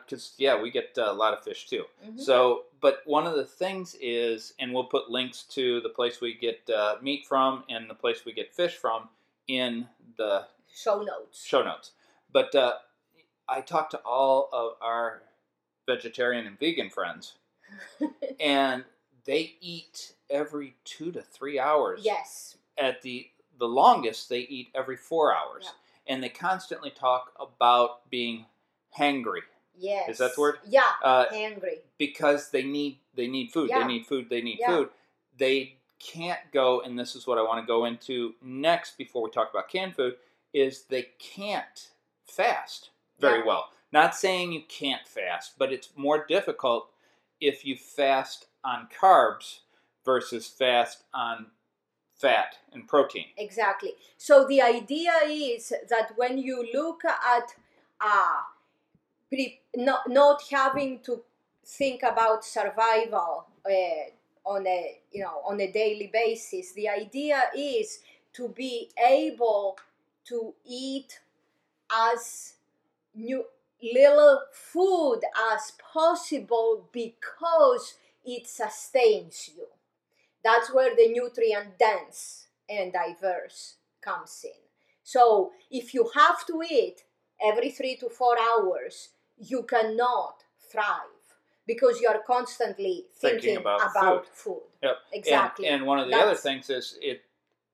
because 0.05 0.33
yeah, 0.38 0.59
we 0.61 0.69
get 0.71 0.95
uh, 0.97 1.11
a 1.11 1.13
lot 1.13 1.33
of 1.33 1.43
fish 1.43 1.67
too. 1.67 1.85
Mhm. 2.05 2.19
So, 2.19 2.65
but 2.79 3.01
one 3.05 3.25
of 3.25 3.35
the 3.35 3.43
things 3.45 3.95
is, 3.99 4.53
and 4.59 4.71
we'll 4.73 4.83
put 4.85 5.09
links 5.09 5.43
to 5.55 5.81
the 5.81 5.89
place 5.89 6.21
we 6.21 6.35
get 6.35 6.69
uh, 6.69 6.97
meat 7.01 7.25
from 7.25 7.63
and 7.69 7.89
the 7.89 7.95
place 7.95 8.23
we 8.23 8.31
get 8.33 8.53
fish 8.53 8.75
from 8.75 9.09
in 9.47 9.88
the 10.17 10.45
Show 10.71 11.01
notes. 11.01 11.43
show 11.43 11.63
notes. 11.63 11.91
But 12.31 12.53
uh, 12.53 12.75
I 13.49 13.61
talked 13.61 13.91
to 13.91 13.97
all 14.05 14.49
of 14.53 14.73
our 14.81 15.23
vegetarian 15.88 16.45
and 16.45 16.59
vegan 16.59 16.89
friends, 16.89 17.33
and 18.39 18.83
they 19.25 19.55
eat 19.61 20.13
every 20.29 20.75
two 20.83 21.11
to 21.11 21.21
three 21.21 21.59
hours. 21.59 22.01
yes. 22.03 22.57
At 22.77 23.01
the 23.01 23.29
the 23.57 23.67
longest, 23.67 24.27
they 24.29 24.39
eat 24.41 24.67
every 24.75 24.97
four 24.97 25.33
hours, 25.33 25.63
Yeah. 25.63 26.13
and 26.13 26.23
they 26.23 26.29
constantly 26.29 26.89
talk 26.91 27.31
about 27.39 28.09
being 28.09 28.45
hangry. 28.97 29.41
Yes. 29.77 30.10
Is 30.10 30.17
that 30.19 30.36
the 30.36 30.41
word? 30.41 30.55
Yeah. 30.67 30.84
Uh, 31.03 31.25
Hungry. 31.31 31.79
because 31.97 32.49
they 32.51 32.63
need 32.63 32.99
they 33.15 33.27
need 33.27 33.51
food 33.51 33.69
Yeah. 33.69 33.79
they 33.79 33.86
need 33.88 34.05
food 34.05 34.29
they 34.29 34.41
need 34.41 34.60
Yeah. 34.60 34.67
food 34.67 34.89
they 35.38 35.77
can't 35.99 36.39
go 36.53 36.81
and 36.81 36.97
this 36.99 37.15
is 37.15 37.25
what 37.25 37.38
i 37.38 37.41
want 37.41 37.62
to 37.62 37.65
go 37.65 37.86
into 37.86 38.36
next 38.41 38.97
before 38.97 39.23
we 39.23 39.29
talk 39.31 39.49
about 39.49 39.69
canned 39.69 39.95
food 39.95 40.15
is 40.53 40.84
they 40.84 41.10
can't 41.19 41.91
fast 42.25 42.89
very 43.19 43.39
Yeah. 43.39 43.45
well 43.45 43.69
not 43.91 44.13
saying 44.15 44.51
you 44.51 44.63
can't 44.67 45.08
fast 45.08 45.58
but 45.58 45.71
it's 45.73 45.89
more 45.95 46.25
difficult 46.25 46.89
if 47.41 47.65
you 47.65 47.75
fast 47.77 48.47
on 48.63 48.88
carbs 49.01 49.60
versus 50.03 50.47
fast 50.47 51.03
on 51.13 51.47
fat 52.13 52.58
and 52.71 52.88
protein 52.88 53.27
Exactly. 53.38 53.93
So 54.17 54.45
the 54.47 54.62
idea 54.62 55.12
is 55.25 55.73
that 55.89 56.12
when 56.15 56.38
you 56.38 56.65
look 56.73 57.03
at 57.05 57.55
uh, 57.99 58.41
pre- 59.29 59.61
not, 59.75 60.09
not 60.09 60.41
having 60.51 60.99
to 61.01 61.21
think 61.65 62.03
about 62.03 62.45
survival 62.45 63.45
uh, 63.65 64.05
on 64.45 64.67
a 64.67 64.99
you 65.11 65.23
know 65.23 65.41
on 65.47 65.59
a 65.61 65.71
daily 65.71 66.09
basis, 66.13 66.73
the 66.73 66.88
idea 66.89 67.43
is 67.57 67.99
to 68.33 68.49
be 68.49 68.89
able 69.07 69.77
to 70.25 70.53
eat 70.65 71.19
as 71.91 72.53
new 73.15 73.45
little 73.83 74.41
food 74.53 75.21
as 75.53 75.73
possible 75.93 76.89
because 76.91 77.95
it 78.25 78.47
sustains 78.47 79.51
you. 79.55 79.65
That's 80.43 80.73
where 80.73 80.95
the 80.95 81.07
nutrient 81.09 81.77
dense 81.79 82.47
and 82.69 82.93
diverse 82.93 83.75
comes 84.01 84.41
in. 84.45 84.59
So 85.03 85.51
if 85.71 85.93
you 85.93 86.09
have 86.15 86.45
to 86.47 86.61
eat 86.69 87.03
every 87.41 87.71
three 87.71 87.95
to 87.97 88.09
four 88.09 88.38
hours, 88.39 89.09
you 89.38 89.63
cannot 89.63 90.43
thrive 90.71 90.86
because 91.67 92.00
you 92.00 92.08
are 92.08 92.21
constantly 92.26 93.06
Thinking 93.15 93.39
thinking, 93.41 93.58
about 93.58 93.91
about, 93.91 94.28
food. 94.28 94.62
Yep. 94.84 94.98
Exactly. 95.13 95.67
and, 95.67 95.78
and 95.78 95.86
one 95.86 96.00
of 96.00 96.08
the 96.08 96.15
other 96.15 96.36
things 96.36 96.69
is 96.69 96.98
it 97.02 97.24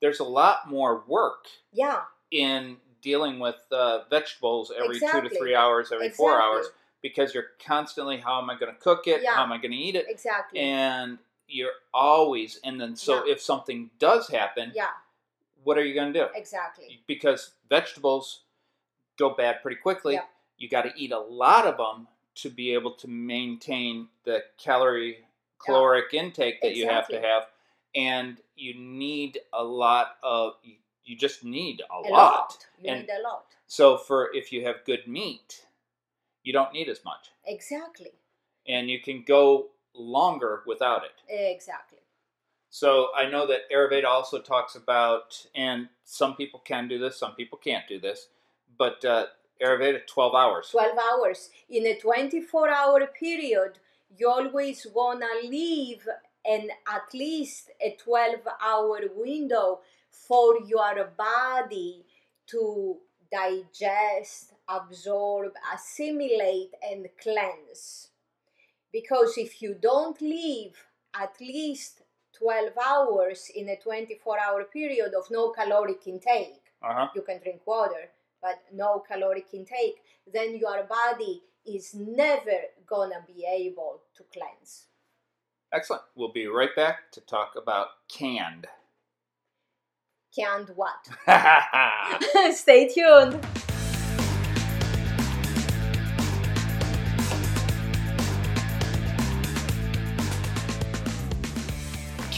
there's 0.02 0.20
a 0.20 0.24
lot 0.26 0.70
more 0.70 1.04
work 1.08 1.46
yeah, 1.72 2.02
in 2.32 2.78
dealing 3.02 3.40
with 3.40 3.56
uh, 3.72 4.00
vegetables 4.10 4.72
every 4.76 5.00
two 5.00 5.22
to 5.22 5.30
three 5.30 5.56
hours, 5.56 5.92
every 5.92 6.10
four 6.10 6.42
hours, 6.42 6.68
because 7.02 7.34
you're 7.34 7.48
constantly, 7.66 8.18
how 8.18 8.42
am 8.42 8.50
I 8.50 8.58
going 8.58 8.74
to 8.74 8.80
cook 8.80 9.08
it? 9.08 9.22
Yeah. 9.24 9.36
How 9.36 9.44
am 9.44 9.52
I 9.52 9.58
going 9.58 9.72
to 9.72 9.78
eat 9.78 9.96
it? 9.96 10.06
exactly. 10.08 10.60
And 10.60 11.20
you're 11.48 11.72
always, 11.94 12.60
and 12.64 12.80
then 12.80 12.96
so 12.96 13.26
Yeah. 13.26 13.34
if 13.34 13.42
something 13.42 13.92
does 14.00 14.30
happen, 14.30 14.72
yeah, 14.74 14.88
what 15.64 15.78
are 15.78 15.86
you 15.86 15.94
going 15.94 16.14
to 16.14 16.20
do? 16.20 16.28
exactly. 16.34 17.02
Because 17.08 17.52
vegetables 17.70 18.42
go 19.20 19.32
bad 19.32 19.62
pretty 19.62 19.78
quickly. 19.78 20.16
Yeah. 20.16 20.24
You 20.62 20.70
got 20.70 20.84
to 20.84 20.94
eat 20.96 21.12
a 21.12 21.20
lot 21.20 21.66
of 21.66 21.78
them 21.78 22.08
to 22.36 22.50
be 22.50 22.74
able 22.74 22.92
to 22.94 23.08
maintain 23.08 24.08
the 24.26 24.44
calorie 24.58 25.18
caloric 25.58 26.14
intake 26.14 26.62
that 26.62 26.76
you 26.76 26.88
have 26.88 27.08
to 27.08 27.20
have, 27.20 27.44
and 27.96 28.38
you 28.56 28.76
need 28.80 29.40
a 29.54 29.64
lot 29.64 30.18
of. 30.24 30.54
You, 30.64 30.76
you 31.04 31.18
just 31.18 31.44
need 31.44 31.82
a, 31.82 31.94
a 31.96 32.02
lot. 32.10 32.12
lot. 32.12 32.68
You 32.80 32.92
And- 32.92 33.02
need 33.02 33.10
a 33.10 33.22
lot. 33.28 33.46
So 33.66 33.98
for 33.98 34.30
if 34.36 34.52
you 34.52 34.66
have 34.68 34.86
good 34.86 35.08
meat, 35.08 35.66
you 36.44 36.54
don't 36.54 36.74
need 36.74 36.90
as 36.90 37.04
much, 37.04 37.32
Exactly. 37.46 38.12
and 38.68 38.90
you 38.90 39.00
can 39.02 39.24
go 39.26 39.70
longer 39.96 40.62
without 40.68 41.04
it. 41.06 41.12
Exactly. 41.28 41.98
So 42.70 43.08
I 43.16 43.30
know 43.30 43.48
that 43.48 43.70
Ayurveda 43.72 44.06
also 44.06 44.40
talks 44.40 44.76
about, 44.76 45.46
and 45.56 45.90
some 46.04 46.36
people 46.36 46.60
can 46.60 46.88
do 46.88 47.00
this, 47.00 47.18
some 47.18 47.34
people 47.36 47.58
can't 47.58 47.88
do 47.88 48.00
this, 48.00 48.28
but 48.78 49.04
uh, 49.06 49.26
Ayurveda 49.62 50.06
twelve 50.08 50.34
hours. 50.36 50.70
12 50.72 50.98
hours. 50.98 51.50
In 51.70 51.86
a 51.86 51.98
24 51.98 52.70
hour 52.70 53.08
period, 53.08 53.80
you 54.18 54.30
always 54.30 54.88
want 54.94 55.22
to 55.22 55.48
leave 55.48 56.08
an 56.46 56.70
at 56.88 57.14
least 57.14 57.70
a 57.80 57.96
12 58.04 58.40
hour 58.64 59.00
window 59.16 59.80
for 60.10 60.60
your 60.66 61.12
body 61.18 62.04
to 62.48 62.98
digest, 63.32 64.54
absorb, 64.68 65.54
assimilate, 65.74 66.74
and 66.82 67.08
cleanse. 67.22 68.10
Because 68.92 69.38
if 69.38 69.62
you 69.62 69.74
don't 69.80 70.20
leave 70.22 70.84
at 71.18 71.36
least 71.40 72.02
12 72.38 72.72
hours 72.84 73.50
in 73.56 73.70
a 73.70 73.78
24 73.78 74.38
hour 74.40 74.64
period 74.66 75.14
of 75.18 75.30
no 75.32 75.52
caloric 75.52 76.06
intake, 76.08 76.64
Uh 76.84 76.94
huh. 76.94 77.08
you 77.16 77.22
can 77.22 77.40
drink 77.42 77.62
water, 77.66 78.10
but 78.42 78.62
no 78.74 79.00
caloric 79.00 79.48
intake, 79.54 80.02
then 80.32 80.58
your 80.58 80.84
body 80.84 81.42
is 81.66 81.94
never 81.94 82.60
gonna 82.88 83.24
be 83.28 83.46
able 83.46 84.02
to 84.16 84.24
cleanse. 84.34 84.86
Excellent. 85.74 86.04
We'll 86.16 86.32
be 86.32 86.48
right 86.48 86.76
back 86.76 87.12
to 87.14 87.22
talk 87.22 87.54
about 87.56 87.88
canned. 88.10 88.68
Can't 90.36 90.70
what? 90.76 91.08
Stay 92.54 92.88
tuned. 92.88 93.46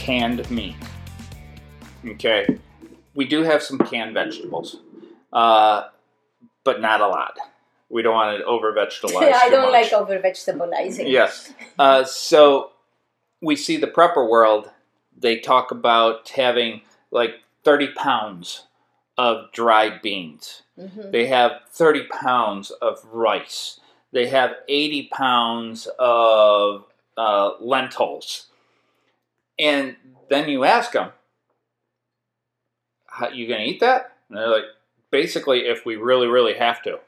canned 0.04 0.50
meat. 0.50 0.76
Okay, 2.06 2.58
we 3.14 3.24
do 3.24 3.42
have 3.42 3.62
some 3.62 3.78
canned 3.78 4.12
vegetables, 4.12 4.80
uh, 5.34 5.88
but 6.64 6.80
not 6.80 7.00
a 7.02 7.06
lot. 7.08 7.36
We 7.90 8.02
don't 8.02 8.14
want 8.14 8.38
to 8.38 8.44
over 8.44 8.72
vegetabilize. 8.76 9.32
I 9.34 9.50
don't 9.50 9.70
much. 9.70 9.72
like 9.72 9.92
over 9.92 10.18
vegetabilizing. 10.18 11.10
Yes. 11.10 11.52
Uh, 11.78 12.04
so 12.04 12.70
we 13.42 13.56
see 13.56 13.76
the 13.76 13.86
prepper 13.86 14.28
world. 14.28 14.70
They 15.16 15.38
talk 15.38 15.70
about 15.70 16.28
having 16.30 16.80
like 17.10 17.40
thirty 17.62 17.88
pounds 17.88 18.64
of 19.18 19.52
dried 19.52 20.00
beans. 20.02 20.62
Mhm. 20.78 21.12
They 21.12 21.26
have 21.26 21.60
30 21.70 22.08
pounds 22.08 22.70
of 22.72 22.98
rice. 23.12 23.78
They 24.10 24.26
have 24.26 24.54
80 24.68 25.08
pounds 25.12 25.86
of 25.98 26.86
uh, 27.16 27.52
lentils. 27.60 28.46
And 29.56 29.96
then 30.28 30.48
you 30.48 30.64
ask 30.64 30.92
them, 30.92 31.12
How 33.06 33.28
you 33.28 33.46
going 33.46 33.60
to 33.60 33.66
eat 33.66 33.80
that? 33.80 34.16
And 34.28 34.38
they're 34.38 34.48
like, 34.48 34.64
basically, 35.20 35.60
if 35.74 35.86
we 35.86 35.94
really, 36.10 36.26
really 36.26 36.54
have 36.66 36.82
to. 36.82 36.98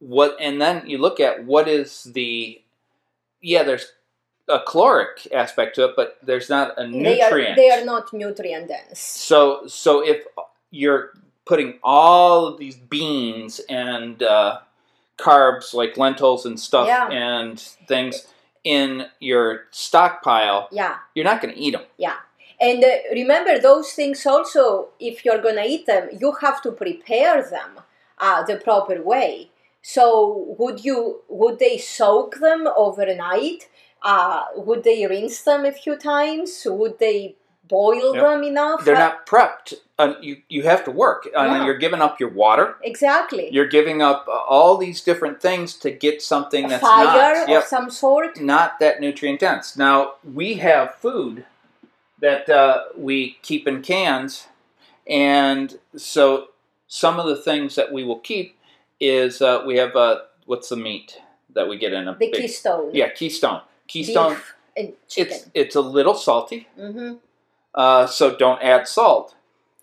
What? 0.00 0.36
And 0.40 0.60
then 0.62 0.86
you 0.90 0.96
look 0.98 1.20
at 1.20 1.44
what 1.44 1.68
is 1.68 2.04
the, 2.18 2.60
yeah, 3.40 3.62
there's 3.62 3.86
a 4.48 4.60
caloric 4.70 5.28
aspect 5.32 5.74
to 5.76 5.84
it, 5.88 5.92
but 5.96 6.16
there's 6.22 6.48
not 6.48 6.72
a 6.78 6.84
They 6.86 7.18
nutrient. 7.18 7.52
are, 7.52 7.56
they 7.56 7.70
are 7.70 7.84
not 7.84 8.12
nutrient 8.12 8.68
dense. 8.68 8.98
So, 9.00 9.66
so 9.66 10.00
if 10.04 10.18
you're 10.70 11.10
putting 11.44 11.78
all 11.82 12.46
of 12.46 12.58
these 12.58 12.76
beans 12.76 13.60
and 13.68 14.22
uh, 14.22 14.60
carbs 15.18 15.74
like 15.74 15.96
lentils 15.96 16.46
and 16.46 16.58
stuff 16.58 16.86
Yeah. 16.86 17.08
and 17.10 17.60
things 17.88 18.26
in 18.64 19.06
your 19.20 19.64
stockpile, 19.70 20.68
Yeah, 20.72 20.96
you're 21.14 21.24
not 21.30 21.42
going 21.42 21.54
to 21.54 21.60
eat 21.60 21.72
them. 21.72 21.84
yeah. 21.98 22.16
And 22.66 22.80
uh, 22.84 22.90
remember, 23.22 23.54
those 23.58 23.88
things 23.98 24.24
also, 24.32 24.64
if 25.10 25.14
you're 25.24 25.42
gonna 25.46 25.66
eat 25.74 25.84
them, 25.92 26.04
you 26.22 26.30
have 26.44 26.58
to 26.66 26.70
prepare 26.84 27.38
them 27.54 27.70
uh, 28.26 28.40
the 28.48 28.56
proper 28.68 28.96
way. 29.12 29.50
So, 29.82 30.08
would 30.60 30.78
you 30.88 30.98
would 31.40 31.56
they 31.64 31.76
soak 31.78 32.30
them 32.46 32.62
overnight? 32.84 33.60
Uh, 34.12 34.42
would 34.66 34.82
they 34.88 35.00
rinse 35.14 35.38
them 35.48 35.62
a 35.64 35.72
few 35.82 35.94
times? 35.96 36.50
Would 36.80 36.96
they 37.06 37.18
boil 37.76 38.08
Yep. 38.14 38.22
them 38.24 38.40
enough? 38.52 38.80
They're 38.84 39.02
Uh, 39.04 39.08
not 39.08 39.26
prepped. 39.32 39.68
Uh, 40.02 40.12
you 40.26 40.34
you 40.54 40.62
have 40.72 40.82
to 40.88 40.92
work. 41.04 41.20
Uh, 41.26 41.44
Yeah. 41.44 41.64
You're 41.66 41.82
giving 41.86 42.02
up 42.06 42.14
your 42.22 42.32
water. 42.44 42.66
exactly. 42.92 43.44
You're 43.56 43.72
giving 43.78 43.98
up 44.10 44.20
uh, 44.28 44.32
all 44.54 44.72
these 44.84 45.00
different 45.08 45.38
things 45.48 45.68
to 45.84 45.88
get 46.06 46.16
something 46.32 46.64
a 46.66 46.68
that's 46.68 46.86
fire 46.88 47.34
not. 47.40 47.48
Yep. 47.52 47.62
of 47.62 47.68
some 47.76 47.88
sort. 47.90 48.32
not 48.54 48.70
that 48.82 48.94
nutrient 49.04 49.40
dense. 49.46 49.66
Now 49.86 49.96
we 50.40 50.48
have 50.68 50.86
food 51.04 51.44
that 52.24 52.48
uh, 52.48 52.84
we 52.96 53.36
keep 53.42 53.68
in 53.68 53.82
cans, 53.82 54.48
and 55.06 55.78
so 55.96 56.48
some 56.88 57.20
of 57.20 57.26
the 57.26 57.36
things 57.36 57.74
that 57.76 57.92
we 57.92 58.02
will 58.04 58.18
keep 58.20 58.56
is 58.98 59.42
uh, 59.42 59.62
we 59.66 59.76
have 59.76 59.94
uh, 59.94 60.20
what's 60.46 60.68
the 60.70 60.76
meat 60.76 61.20
that 61.54 61.68
we 61.68 61.76
get 61.78 61.92
in 61.92 62.08
a 62.08 62.12
The 62.12 62.18
big 62.18 62.32
keystone. 62.34 62.90
yeah 62.94 63.10
keystone 63.10 63.60
keystone. 63.86 64.34
Beef 64.34 64.54
and 64.76 64.88
It's 64.88 65.14
chicken. 65.14 65.38
it's 65.54 65.76
a 65.76 65.80
little 65.80 66.14
salty, 66.14 66.66
hmm 66.76 67.14
uh, 67.74 68.06
so 68.06 68.34
don't 68.36 68.62
add 68.62 68.86
salt. 68.88 69.34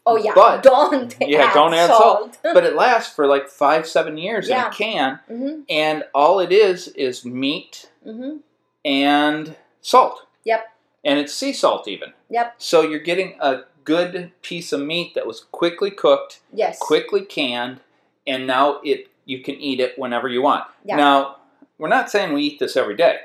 Oh 0.06 0.18
yeah, 0.18 0.32
but- 0.34 0.64
don't 0.74 1.16
Yeah, 1.22 1.44
add 1.50 1.54
don't 1.54 1.74
add 1.76 1.88
salt. 1.88 2.38
But 2.44 2.64
it 2.64 2.76
lasts 2.76 3.14
for 3.14 3.28
like 3.28 3.48
five 3.50 3.86
seven 3.86 4.18
years 4.18 4.50
in 4.50 4.58
a 4.58 4.70
can, 4.72 5.20
hmm 5.28 5.62
and 5.70 6.04
all 6.16 6.40
it 6.40 6.52
is 6.52 6.88
is 6.90 7.24
meat 7.24 7.92
hmm 8.04 8.38
and 8.84 9.56
salt. 9.82 10.26
Yep. 10.44 10.71
And 11.04 11.18
it's 11.20 11.34
sea 11.34 11.54
salt 11.54 11.88
even. 11.88 12.14
Yep. 12.30 12.56
So 12.58 12.82
you're 12.82 13.00
getting 13.00 13.36
a 13.40 13.62
good 13.84 14.32
piece 14.44 14.72
of 14.72 14.82
meat 14.82 15.16
that 15.16 15.26
was 15.26 15.40
quickly 15.52 15.90
cooked, 15.92 16.42
Yes. 16.54 16.78
quickly 16.80 17.22
canned, 17.26 17.80
and 18.28 18.46
now 18.46 18.80
it 18.84 19.08
you 19.26 19.40
can 19.42 19.56
eat 19.56 19.80
it 19.80 19.98
whenever 19.98 20.28
you 20.28 20.42
want. 20.42 20.66
Yeah. 20.84 20.96
Now, 20.98 21.38
we're 21.78 21.88
not 21.90 22.10
saying 22.12 22.34
we 22.34 22.44
eat 22.44 22.60
this 22.60 22.76
every 22.76 22.96
day, 22.96 23.20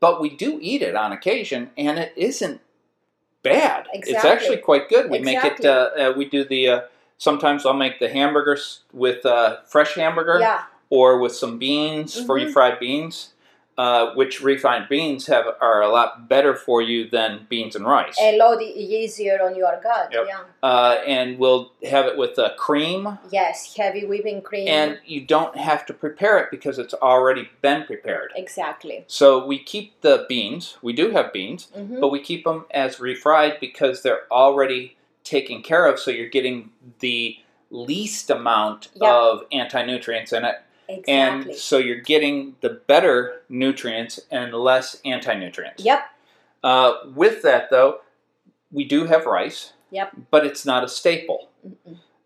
but 0.00 0.20
we 0.20 0.28
do 0.30 0.58
eat 0.60 0.82
it 0.82 0.94
on 0.94 1.12
occasion, 1.12 1.70
and 1.78 1.98
it 1.98 2.12
isn't 2.16 2.60
bad. 3.42 3.86
Exactly. 3.92 4.12
It's 4.14 4.24
actually 4.24 4.56
quite 4.58 4.88
good. 4.88 5.10
We 5.10 5.18
make 5.20 5.44
it. 5.44 5.64
Uh, 5.64 5.90
uh, 5.98 6.14
we 6.16 6.24
do 6.24 6.44
the. 6.44 6.68
Uh, 6.68 6.80
sometimes 7.18 7.64
I'll 7.64 7.74
make 7.74 8.00
the 8.00 8.08
hamburgers 8.08 8.80
with 8.92 9.24
uh, 9.24 9.58
fresh 9.66 9.94
hamburger 9.94 10.38
Yeah. 10.40 10.62
or 10.90 11.18
with 11.18 11.34
some 11.34 11.58
beans, 11.58 12.20
Mhm. 12.20 12.26
free 12.26 12.50
fried 12.52 12.78
beans, 12.80 13.33
uh, 13.76 14.14
which 14.14 14.40
refined 14.40 14.86
beans 14.88 15.26
have 15.26 15.46
are 15.60 15.82
a 15.82 15.88
lot 15.88 16.28
better 16.28 16.54
for 16.54 16.80
you 16.80 17.08
than 17.10 17.46
beans 17.48 17.74
and 17.74 17.84
rice. 17.84 18.16
A 18.20 18.36
lot 18.38 18.62
easier 18.62 19.42
on 19.42 19.56
your 19.56 19.80
gut. 19.82 20.10
Yep. 20.12 20.24
Yeah. 20.28 20.40
uh, 20.62 20.96
and 21.06 21.38
we'll 21.38 21.72
have 21.88 22.06
it 22.06 22.16
with 22.16 22.38
uh, 22.38 22.54
cream, 22.56 23.18
Yes, 23.30 23.74
heavy 23.76 24.04
whipping 24.06 24.42
cream. 24.42 24.68
and 24.68 24.98
you 25.04 25.20
don't 25.22 25.56
have 25.56 25.84
to 25.86 25.92
prepare 25.94 26.38
it 26.38 26.50
because 26.52 26.78
it's 26.78 26.94
already 26.94 27.48
been 27.62 27.84
prepared. 27.84 28.32
exactly. 28.36 29.04
So 29.08 29.44
we 29.44 29.58
keep 29.58 30.00
the 30.02 30.24
beans. 30.28 30.76
We 30.80 30.92
do 30.92 31.10
have 31.10 31.32
beans, 31.32 31.68
hmm 31.74 32.00
but 32.00 32.08
we 32.08 32.20
keep 32.20 32.44
them 32.44 32.66
as 32.70 32.96
refried 32.96 33.58
because 33.60 34.02
they're 34.02 34.30
already 34.30 34.96
taken 35.24 35.62
care 35.62 35.86
of. 35.86 35.98
So 35.98 36.10
you're 36.12 36.28
getting 36.28 36.70
the 37.00 37.38
least 37.70 38.30
amount 38.30 38.88
Yep. 38.94 39.10
of 39.10 39.44
anti-nutrients 39.50 40.32
in 40.32 40.44
it 40.44 40.56
Exactly. 40.88 41.14
and 41.14 41.54
so 41.54 41.78
you're 41.78 42.00
getting 42.00 42.56
the 42.60 42.70
better 42.86 43.42
nutrients 43.48 44.20
and 44.30 44.52
less 44.52 45.00
anti-nutrients. 45.04 45.82
yep. 45.84 46.00
Uh, 46.62 46.94
with 47.14 47.42
that, 47.42 47.70
though, 47.70 48.00
we 48.72 48.84
do 48.84 49.04
have 49.06 49.26
rice. 49.26 49.72
Yep. 49.90 50.12
But 50.30 50.44
it's 50.46 50.64
not 50.66 50.82
a 50.82 50.88
staple. 50.88 51.50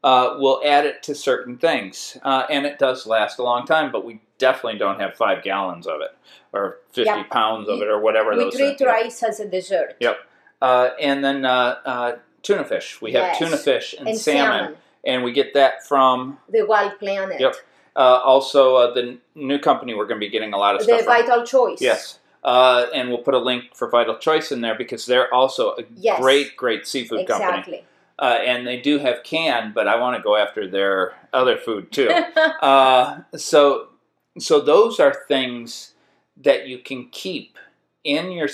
Uh, 0.05 0.37
we'll 0.39 0.63
add 0.65 0.87
it 0.87 1.03
to 1.03 1.15
certain 1.15 1.59
things, 1.59 2.17
uh, 2.23 2.45
and 2.49 2.65
it 2.65 2.79
does 2.79 3.05
last 3.07 3.39
a 3.39 3.43
long 3.43 3.67
time. 3.67 3.91
But 3.93 4.05
we 4.05 4.21
definitely 4.39 4.79
don't 4.79 5.01
have 5.01 5.17
five 5.17 5.43
gallons 5.43 5.87
of 5.87 6.01
it, 6.01 6.17
or 6.53 6.79
fifty 6.93 7.11
Yep. 7.11 7.31
pounds 7.31 7.69
of 7.69 7.83
it, 7.83 7.89
or 7.89 7.99
whatever 8.01 8.31
We 8.31 8.37
those. 8.45 8.55
treat 8.57 8.81
rice 8.81 9.23
as 9.25 9.41
a 9.41 9.47
dessert. 9.49 9.97
Yep. 10.01 10.19
Uh, 10.63 10.91
and 11.01 11.23
then 11.25 11.45
uh, 11.45 11.77
uh, 11.85 12.17
tuna 12.43 12.65
fish. 12.65 13.03
We 13.03 13.13
have 13.13 13.23
Yes. 13.25 13.39
tuna 13.39 13.57
fish 13.57 13.95
and, 13.99 14.09
And 14.09 14.17
salmon, 14.17 14.59
salmon. 14.61 14.77
and 15.05 15.25
we 15.25 15.33
get 15.33 15.53
that 15.55 15.87
from 15.87 16.39
The 16.49 16.63
wild 16.63 16.99
planet. 17.01 17.41
Yep. 17.41 17.55
Uh, 17.99 18.21
also 18.25 18.77
uh, 18.77 18.95
the 18.95 19.19
new 19.35 19.59
company. 19.59 19.93
We're 19.95 20.07
going 20.07 20.21
to 20.21 20.27
be 20.27 20.31
getting 20.31 20.55
a 20.55 20.59
lot 20.59 20.75
of 20.77 20.81
The 20.81 20.85
stuff. 20.85 21.01
from. 21.01 21.07
vital 21.27 21.45
choice. 21.45 21.81
Yes. 21.83 22.19
Uh, 22.45 22.87
and 22.95 23.09
we'll 23.11 23.19
put 23.19 23.35
a 23.35 23.39
link 23.39 23.75
for 23.75 23.91
Vital 23.91 24.17
Choice 24.17 24.53
in 24.53 24.61
there 24.61 24.77
because 24.77 25.05
they're 25.07 25.33
also 25.35 25.71
a 25.73 25.83
Yes. 25.97 26.21
great, 26.21 26.57
great 26.57 26.87
seafood 26.87 27.27
company. 27.27 27.51
Exactly. 27.59 27.85
Uh, 28.21 28.39
and 28.47 28.67
they 28.67 28.81
do 28.81 28.99
have 28.99 29.23
canned, 29.25 29.75
but 29.75 29.87
I 29.89 29.97
want 29.99 30.17
to 30.17 30.23
go 30.23 30.37
after 30.37 30.69
their 30.69 31.15
other 31.33 31.57
food 31.57 31.91
too. 31.93 32.09
uh, 32.63 33.21
so, 33.37 33.89
so 34.39 34.61
those 34.61 35.01
are 35.01 35.25
things 35.29 35.95
that 36.37 36.69
you 36.69 36.79
can 36.79 37.09
keep 37.11 37.59
in 38.05 38.31
your 38.31 38.49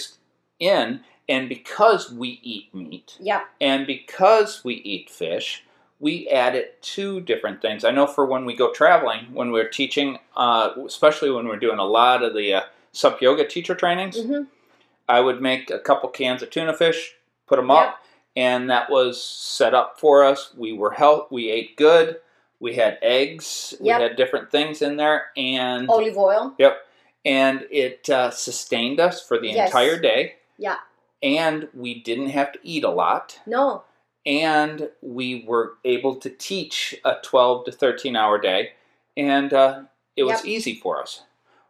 in, 0.58 1.00
and 1.28 1.48
because 1.48 2.10
we 2.10 2.40
eat 2.42 2.74
meat, 2.74 3.16
Yep. 3.20 3.42
and 3.60 3.86
because 3.86 4.64
we 4.64 4.74
eat 4.76 5.10
fish, 5.10 5.62
we 6.04 6.28
added 6.28 6.66
two 6.82 7.22
different 7.22 7.62
things. 7.62 7.82
I 7.82 7.90
know 7.90 8.06
for 8.06 8.26
when 8.26 8.44
we 8.44 8.54
go 8.54 8.70
traveling, 8.70 9.24
when 9.32 9.52
we're 9.52 9.70
teaching, 9.70 10.18
uh, 10.36 10.68
especially 10.86 11.30
when 11.30 11.48
we're 11.48 11.56
doing 11.56 11.78
a 11.78 11.84
lot 11.84 12.22
of 12.22 12.34
the 12.34 12.52
uh, 12.52 12.60
sup 12.92 13.22
yoga 13.22 13.46
teacher 13.48 13.74
trainings, 13.74 14.22
hmm 14.22 14.42
I 15.08 15.20
would 15.20 15.40
make 15.42 15.70
a 15.70 15.78
couple 15.78 16.08
cans 16.10 16.42
of 16.42 16.48
tuna 16.50 16.72
fish, 16.74 17.14
put 17.46 17.56
them 17.56 17.70
up, 17.70 18.00
and 18.36 18.70
that 18.70 18.88
was 18.90 19.22
set 19.22 19.74
up 19.74 19.98
for 20.00 20.24
us. 20.24 20.50
We 20.56 20.72
were 20.72 20.92
health. 20.92 21.30
We 21.30 21.50
ate 21.50 21.76
good. 21.76 22.16
We 22.60 22.74
had 22.74 22.98
eggs. 23.02 23.74
We 23.80 23.88
had 23.88 24.16
different 24.16 24.50
things 24.50 24.80
in 24.82 24.96
there, 24.96 25.26
and 25.36 25.88
Olive 25.90 26.16
oil. 26.16 26.54
Yep. 26.58 26.76
And 27.24 27.66
it 27.70 28.08
uh, 28.10 28.30
sustained 28.30 28.98
us 29.00 29.22
for 29.26 29.38
the 29.38 29.48
Yes. 29.48 29.68
entire 29.68 29.98
day. 29.98 30.36
Yeah. 30.58 30.76
And 31.22 31.68
we 31.74 32.00
didn't 32.02 32.30
have 32.30 32.52
to 32.52 32.58
eat 32.62 32.84
a 32.84 32.90
lot. 32.90 33.40
No. 33.46 33.84
And 34.26 34.88
we 35.02 35.44
were 35.46 35.74
able 35.84 36.16
to 36.16 36.30
teach 36.30 36.94
a 37.04 37.16
12 37.22 37.66
to 37.66 37.72
13 37.72 38.16
hour 38.16 38.38
day. 38.40 38.72
And 39.16 39.52
uh, 39.52 39.82
it 40.16 40.24
was 40.24 40.38
Yep. 40.38 40.46
easy 40.46 40.74
for 40.74 41.00
us. 41.00 41.22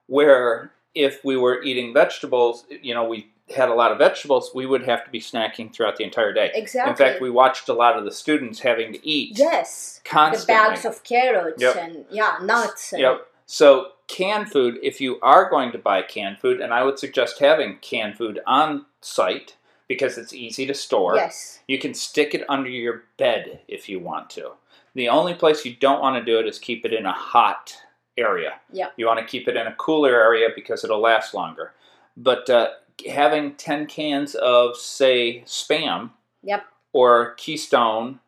Where 0.06 0.72
if 0.94 1.24
we 1.24 1.36
were 1.36 1.62
eating 1.62 1.92
vegetables, 1.92 2.64
you 2.70 2.94
know, 2.94 3.04
we 3.04 3.30
had 3.54 3.68
a 3.68 3.74
lot 3.74 3.92
of 3.92 3.98
vegetables, 3.98 4.52
we 4.54 4.64
would 4.64 4.84
have 4.84 5.04
to 5.04 5.10
be 5.10 5.20
snacking 5.20 5.72
throughout 5.72 5.96
the 5.96 6.04
entire 6.04 6.32
day. 6.32 6.50
Exactly. 6.54 6.90
In 6.90 6.96
fact, 6.96 7.20
we 7.20 7.30
watched 7.30 7.68
a 7.68 7.74
lot 7.74 7.98
of 7.98 8.04
the 8.04 8.12
students 8.12 8.60
having 8.60 8.92
to 8.92 9.06
eat 9.06 9.38
yes. 9.38 10.00
Constantly. 10.04 10.54
The 10.54 10.68
bags 10.70 10.84
of 10.84 11.02
carrots 11.04 11.60
Yep. 11.60 11.76
and 11.76 12.04
yeah, 12.10 12.38
nuts. 12.42 12.92
And, 12.92 13.02
Yep. 13.02 13.26
So 13.46 13.88
canned 14.06 14.50
food, 14.50 14.78
if 14.82 15.00
you 15.00 15.18
are 15.20 15.50
going 15.50 15.72
to 15.72 15.78
buy 15.78 16.00
canned 16.02 16.38
food, 16.38 16.60
and 16.60 16.72
I 16.72 16.84
would 16.84 16.98
suggest 16.98 17.38
having 17.40 17.78
canned 17.78 18.16
food 18.16 18.40
on 18.46 18.86
site 19.02 19.56
because 19.88 20.18
it's 20.18 20.32
easy 20.32 20.66
to 20.66 20.74
store. 20.74 21.16
Yes. 21.16 21.60
You 21.68 21.78
can 21.78 21.94
stick 21.94 22.34
it 22.34 22.44
under 22.48 22.68
your 22.70 23.04
bed 23.16 23.60
if 23.68 23.88
you 23.88 24.00
want 24.00 24.30
to. 24.30 24.52
The 24.94 25.08
only 25.08 25.34
place 25.34 25.64
you 25.64 25.74
don't 25.76 26.00
want 26.00 26.16
to 26.16 26.24
do 26.24 26.38
it 26.38 26.46
is 26.46 26.58
keep 26.58 26.84
it 26.84 26.92
in 26.92 27.04
a 27.06 27.12
hot 27.12 27.76
area. 28.16 28.54
Yeah. 28.72 28.88
You 28.96 29.06
want 29.06 29.18
to 29.20 29.26
keep 29.26 29.48
it 29.48 29.56
in 29.56 29.66
a 29.66 29.74
cooler 29.74 30.10
area 30.10 30.48
because 30.54 30.84
it'll 30.84 31.00
last 31.00 31.34
longer. 31.34 31.72
But 32.16 32.48
uh, 32.48 32.68
having 33.08 33.54
10 33.56 33.86
cans 33.86 34.34
of, 34.34 34.76
say, 34.76 35.42
Spam 35.46 36.10
Yep. 36.42 36.64
or 36.92 37.34
Keystone, 37.34 38.20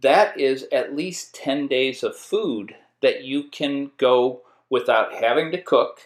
that 0.00 0.38
is 0.38 0.66
at 0.72 0.94
least 0.94 1.34
10 1.34 1.66
days 1.68 2.02
of 2.02 2.16
food 2.16 2.74
that 3.00 3.24
you 3.24 3.44
can 3.44 3.90
go 3.96 4.42
without 4.68 5.14
having 5.14 5.50
to 5.52 5.60
cook 5.60 6.00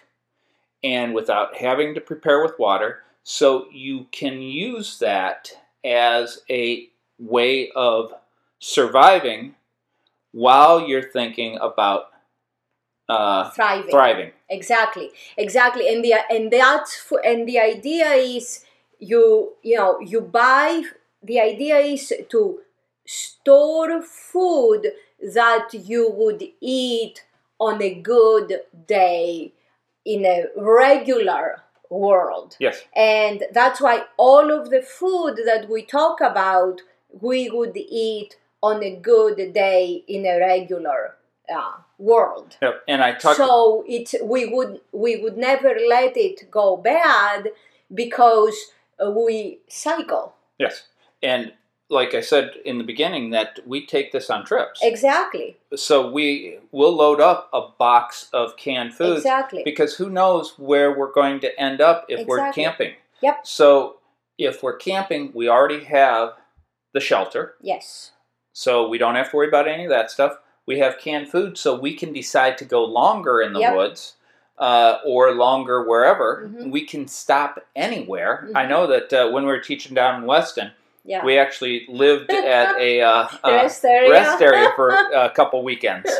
and 0.84 1.14
without 1.14 1.56
having 1.56 1.94
to 1.94 2.00
prepare 2.00 2.42
with 2.42 2.58
water. 2.58 3.02
So 3.28 3.66
you 3.72 4.06
can 4.12 4.40
use 4.40 5.00
that 5.00 5.50
as 5.84 6.42
a 6.48 6.88
way 7.18 7.70
of 7.74 8.14
surviving 8.60 9.56
while 10.32 10.86
you're 10.86 11.10
thinking 11.10 11.58
about 11.60 12.10
uh, 13.08 13.50
Thriving. 13.50 13.90
thriving. 13.90 14.32
Exactly. 14.48 15.10
Exactly. 15.36 15.88
And 15.92 16.04
the 16.04 16.14
and 16.30 16.52
that's 16.52 17.02
f- 17.10 17.18
and 17.24 17.48
the 17.48 17.58
idea 17.58 18.10
is 18.12 18.64
you 18.98 19.54
you 19.62 19.76
know 19.76 19.98
you 20.00 20.20
buy. 20.20 20.82
The 21.22 21.40
idea 21.40 21.78
is 21.78 22.12
to 22.28 22.60
store 23.06 24.02
food 24.02 24.92
that 25.34 25.70
you 25.72 26.10
would 26.10 26.44
eat 26.60 27.24
on 27.58 27.82
a 27.82 27.94
good 27.94 28.60
day 28.86 29.52
in 30.04 30.24
a 30.24 30.46
regular 30.56 31.62
world. 31.90 32.56
Yes. 32.58 32.82
And 32.94 33.44
that's 33.52 33.80
why 33.80 34.04
all 34.16 34.50
of 34.50 34.70
the 34.70 34.82
food 34.82 35.40
that 35.44 35.68
we 35.68 35.82
talk 35.82 36.20
about, 36.20 36.80
we 37.20 37.50
would 37.50 37.76
eat 37.76 38.36
on 38.62 38.82
a 38.82 38.96
good 38.96 39.52
day 39.52 40.04
in 40.08 40.26
a 40.26 40.38
regular 40.38 41.16
uh, 41.54 41.72
world. 41.98 42.56
Yep. 42.60 42.82
And 42.88 43.02
I 43.02 43.12
talked. 43.12 43.36
So 43.36 43.84
it 43.86 44.14
we 44.22 44.46
would 44.46 44.80
we 44.92 45.16
would 45.16 45.36
never 45.36 45.76
let 45.88 46.16
it 46.16 46.50
go 46.50 46.76
bad 46.76 47.50
because 47.92 48.56
we 49.04 49.60
cycle. 49.68 50.34
yes. 50.58 50.84
And 51.22 51.52
like 51.88 52.14
I 52.14 52.20
said 52.20 52.54
in 52.64 52.78
the 52.78 52.84
beginning, 52.84 53.30
that 53.30 53.60
we 53.66 53.86
take 53.86 54.10
this 54.12 54.28
on 54.30 54.44
trips. 54.44 54.80
Exactly. 54.82 55.56
so 55.76 56.10
we 56.10 56.58
will 56.72 56.92
load 56.94 57.20
up 57.20 57.48
a 57.52 57.68
box 57.78 58.28
of 58.32 58.56
canned 58.56 58.92
food. 58.94 59.16
Exactly. 59.18 59.62
because 59.64 59.94
who 59.96 60.10
knows 60.10 60.58
where 60.58 60.96
we're 60.96 61.12
going 61.12 61.38
to 61.40 61.60
end 61.60 61.80
up 61.80 62.04
if 62.08 62.26
we're 62.26 62.50
camping. 62.52 62.94
Yep. 63.22 63.46
So 63.46 63.96
if 64.38 64.62
we're 64.62 64.76
camping, 64.76 65.30
we 65.34 65.48
already 65.48 65.84
have 65.84 66.34
the 66.92 67.00
shelter, 67.00 67.54
Yes. 67.60 68.12
so 68.52 68.88
we 68.88 68.98
don't 68.98 69.14
have 69.14 69.30
to 69.30 69.36
worry 69.36 69.48
about 69.48 69.68
any 69.68 69.84
of 69.84 69.90
that 69.90 70.10
stuff. 70.10 70.38
We 70.66 70.78
have 70.80 70.98
canned 70.98 71.28
food, 71.28 71.56
so 71.56 71.78
we 71.78 71.94
can 71.94 72.12
decide 72.12 72.58
to 72.58 72.64
go 72.64 72.84
longer 72.84 73.40
in 73.40 73.52
the 73.52 73.60
Yep. 73.60 73.76
woods 73.76 74.14
uh, 74.58 74.98
or 75.04 75.32
longer 75.32 75.84
wherever. 75.86 76.48
Mhm. 76.50 76.70
We 76.70 76.84
can 76.86 77.06
stop 77.06 77.60
anywhere. 77.76 78.48
I 78.54 78.64
Mhm. 78.64 78.68
know 78.70 78.86
that 78.86 79.12
uh, 79.12 79.28
when 79.30 79.44
we 79.44 79.52
were 79.52 79.60
teaching 79.60 79.94
down 79.94 80.22
in 80.22 80.26
Weston, 80.26 80.72
Yeah. 81.06 81.24
we 81.24 81.38
actually 81.38 81.86
lived 81.88 82.30
at 82.32 82.76
a 82.78 83.00
uh, 83.00 83.28
uh, 83.44 83.50
rest 83.50 83.84
area. 83.84 84.10
rest 84.10 84.42
area 84.42 84.72
for 84.76 84.90
a 85.14 85.30
couple 85.30 85.62
weekends. 85.62 86.10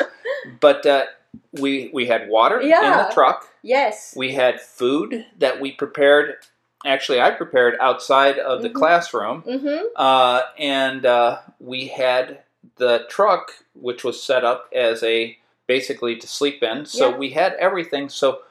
But 0.61 0.87
uh, 0.87 1.05
we 1.53 1.91
we 1.93 2.07
had 2.07 2.29
water 2.29 2.61
in 2.61 2.71
the 2.71 3.11
truck. 3.13 3.49
yes. 3.63 4.15
We 4.17 4.33
had 4.33 4.61
food 4.61 5.27
that 5.39 5.61
we 5.61 5.73
prepared. 5.73 6.37
Actually, 6.85 7.21
I 7.21 7.31
prepared 7.33 7.75
outside 7.81 8.39
of 8.39 8.63
the 8.63 8.69
Mhm. 8.71 8.75
classroom, 8.75 9.43
mm-hmm. 9.43 9.87
uh, 9.97 10.43
and 10.59 11.05
uh, 11.05 11.39
we 11.59 11.89
had 11.89 12.43
the 12.77 13.07
truck, 13.09 13.53
which 13.75 14.05
was 14.05 14.23
set 14.23 14.45
up 14.45 14.69
as 14.73 15.03
a 15.03 15.37
basically 15.67 16.15
to 16.17 16.29
sleep 16.29 16.63
in. 16.63 16.87
So 16.87 17.09
Yeah. 17.11 17.17
we 17.17 17.31
had 17.31 17.55
everything. 17.55 18.09
So 18.09 18.43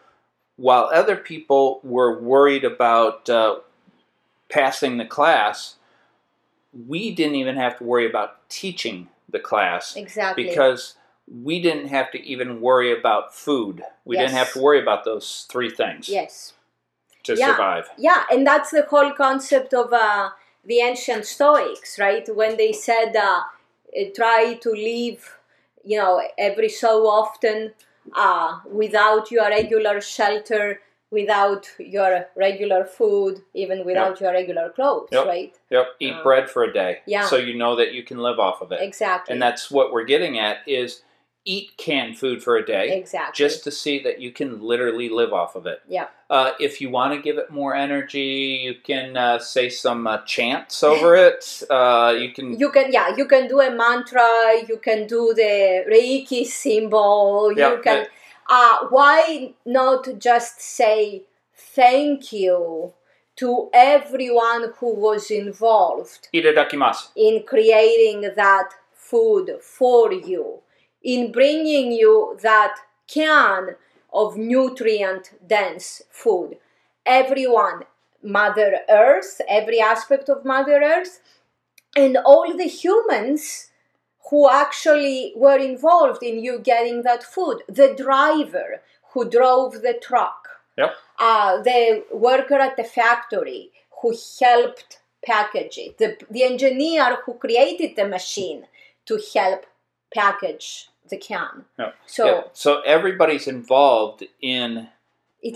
while 0.57 0.89
other 0.93 1.15
people 1.15 1.79
were 1.83 2.19
worried 2.19 2.65
about 2.65 3.29
uh, 3.29 3.59
passing 4.49 4.97
the 4.97 5.05
class, 5.05 5.75
we 6.88 7.13
didn't 7.13 7.35
even 7.35 7.55
have 7.55 7.77
to 7.77 7.83
worry 7.83 8.05
about 8.05 8.49
teaching 8.49 9.09
the 9.29 9.39
class 9.39 9.95
Exactly. 9.95 10.43
because 10.43 10.95
we 11.27 11.61
didn't 11.61 11.88
have 11.88 12.11
to 12.11 12.21
even 12.23 12.61
worry 12.61 12.97
about 12.97 13.33
food. 13.33 13.83
We 14.03 14.17
didn't 14.17 14.33
have 14.33 14.53
to 14.53 14.59
worry 14.61 14.81
about 14.81 15.05
those 15.05 15.47
three 15.49 15.69
things 15.69 16.07
yes. 16.07 16.53
to 17.23 17.35
Yeah. 17.35 17.51
survive. 17.51 17.89
Yeah, 17.97 18.23
and 18.31 18.45
that's 18.45 18.71
the 18.71 18.83
whole 18.83 19.11
concept 19.13 19.73
of 19.73 19.91
uh, 19.91 20.31
the 20.63 20.79
ancient 20.81 21.25
Stoics, 21.25 21.97
right? 21.97 22.27
When 22.35 22.57
they 22.57 22.73
said, 22.73 23.15
uh, 23.15 23.43
eh, 23.95 24.09
try 24.15 24.55
to 24.61 24.69
live, 24.71 25.38
you 25.83 25.97
know, 25.97 26.21
every 26.38 26.69
so 26.69 27.07
often 27.07 27.73
uh, 28.15 28.59
without 28.69 29.31
your 29.31 29.47
regular 29.49 30.01
shelter, 30.01 30.81
without 31.11 31.69
your 31.79 32.27
regular 32.35 32.83
food, 32.85 33.41
even 33.53 33.85
without 33.85 34.19
your 34.19 34.31
regular 34.33 34.69
clothes, 34.69 35.09
Yep. 35.11 35.25
right? 35.25 35.55
Yep, 35.69 35.87
eat 35.99 36.13
Uh, 36.13 36.23
bread 36.23 36.49
for 36.49 36.63
a 36.63 36.73
day, 36.73 36.99
yeah. 37.05 37.25
so 37.27 37.35
you 37.37 37.53
know 37.55 37.75
that 37.75 37.93
you 37.93 38.03
can 38.03 38.17
live 38.17 38.39
off 38.39 38.61
of 38.61 38.71
it. 38.71 38.81
Exactly. 38.81 39.31
And 39.33 39.41
that's 39.41 39.69
what 39.71 39.91
we're 39.93 40.03
getting 40.03 40.39
at 40.39 40.57
is 40.67 41.03
eat 41.47 41.77
canned 41.77 42.17
food 42.17 42.41
for 42.43 42.57
a 42.57 42.65
day, 42.65 42.97
exactly. 42.97 43.33
just 43.45 43.63
to 43.63 43.69
see 43.71 43.99
that 44.01 44.19
you 44.19 44.31
can 44.31 44.59
literally 44.61 45.09
live 45.09 45.31
off 45.31 45.55
of 45.55 45.67
it. 45.67 45.79
yeah. 45.87 46.07
Uh, 46.27 46.53
if 46.59 46.81
you 46.81 46.89
want 46.89 47.13
to 47.13 47.21
give 47.21 47.37
it 47.37 47.51
more 47.51 47.75
energy, 47.75 48.59
you 48.65 48.73
can 48.83 49.15
uh, 49.15 49.37
say 49.37 49.69
some 49.69 50.07
uh, 50.07 50.17
chants 50.25 50.83
over 50.83 51.13
it. 51.27 51.61
Uh, 51.69 52.15
you 52.17 52.31
can 52.33 52.57
You 52.59 52.71
can, 52.71 52.91
yeah, 52.91 53.15
you 53.15 53.25
can 53.27 53.47
do 53.47 53.59
a 53.61 53.69
mantra. 53.69 54.27
You 54.67 54.77
can 54.77 55.05
do 55.05 55.33
the 55.35 55.85
Reiki 55.87 56.43
symbol. 56.47 57.53
Yeah, 57.55 57.73
you 57.75 57.81
can. 57.83 58.07
Uh, 58.47 58.88
why 58.89 59.53
not 59.65 60.08
just 60.19 60.62
say 60.62 61.23
thank 61.53 62.31
you 62.31 62.93
to 63.36 63.69
everyone 63.73 64.71
who 64.77 64.93
was 64.93 65.29
involved 65.31 66.29
in 66.31 67.43
creating 67.45 68.21
that 68.36 68.69
food 68.93 69.58
for 69.62 70.13
you, 70.13 70.60
in 71.03 71.31
bringing 71.31 71.91
you 71.91 72.38
that 72.41 72.75
can 73.08 73.75
of 74.13 74.38
nutrient 74.38 75.31
dense 75.45 76.01
food. 76.10 76.58
Everyone, 77.05 77.84
Mother 78.23 78.79
Earth, 78.89 79.41
every 79.49 79.79
aspect 79.81 80.29
of 80.29 80.45
Mother 80.45 80.81
Earth, 80.81 81.19
and 81.95 82.17
all 82.17 82.55
the 82.55 82.67
humans 82.67 83.69
who 84.29 84.49
actually 84.49 85.33
were 85.35 85.57
involved 85.57 86.23
in 86.23 86.43
you 86.43 86.59
getting 86.59 87.03
that 87.03 87.23
food. 87.23 87.61
The 87.67 87.93
driver 87.95 88.81
who 89.11 89.29
drove 89.29 89.81
the 89.81 89.93
truck, 90.01 90.47
Yep. 90.77 90.93
uh, 91.19 91.61
the 91.61 92.03
worker 92.11 92.55
at 92.55 92.75
the 92.75 92.83
factory 92.83 93.71
who 94.01 94.15
helped 94.41 94.99
package 95.25 95.77
it, 95.77 95.97
the, 95.97 96.17
the 96.29 96.43
engineer 96.43 97.17
who 97.25 97.33
created 97.35 97.95
the 97.95 98.07
machine 98.07 98.65
to 99.05 99.19
help 99.33 99.65
package 100.13 100.89
the 101.09 101.17
can. 101.17 101.65
Yep. 101.79 101.95
So 102.05 102.25
Yeah. 102.25 102.41
So 102.53 102.81
everybody's 102.81 103.47
involved 103.47 104.23
in 104.41 104.89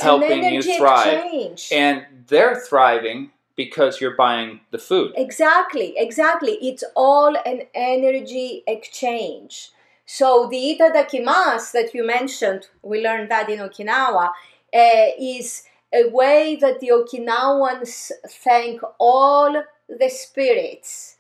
helping 0.02 0.44
you 0.54 0.62
thrive. 0.62 1.60
and 1.72 2.06
they're 2.28 2.56
thriving 2.56 3.32
because 3.60 4.00
you're 4.00 4.16
buying 4.16 4.62
the 4.72 4.78
food. 4.78 5.12
Exactly, 5.18 5.94
exactly. 5.98 6.54
It's 6.62 6.86
all 6.96 7.36
an 7.46 7.64
energy 7.76 8.64
exchange. 8.66 9.72
So 10.06 10.48
the 10.50 10.62
itadakimasu 10.80 11.74
that 11.74 11.94
you 11.94 12.06
mentioned, 12.08 12.68
we 12.82 13.04
learned 13.04 13.30
that 13.32 13.50
in 13.50 13.60
Okinawa, 13.60 14.28
uh, 14.74 15.08
is 15.20 15.64
a 15.94 16.08
way 16.10 16.58
that 16.62 16.80
the 16.80 16.92
Okinawans 17.00 18.12
thank 18.30 18.80
all 18.98 19.62
the 19.90 20.10
spirits 20.10 21.18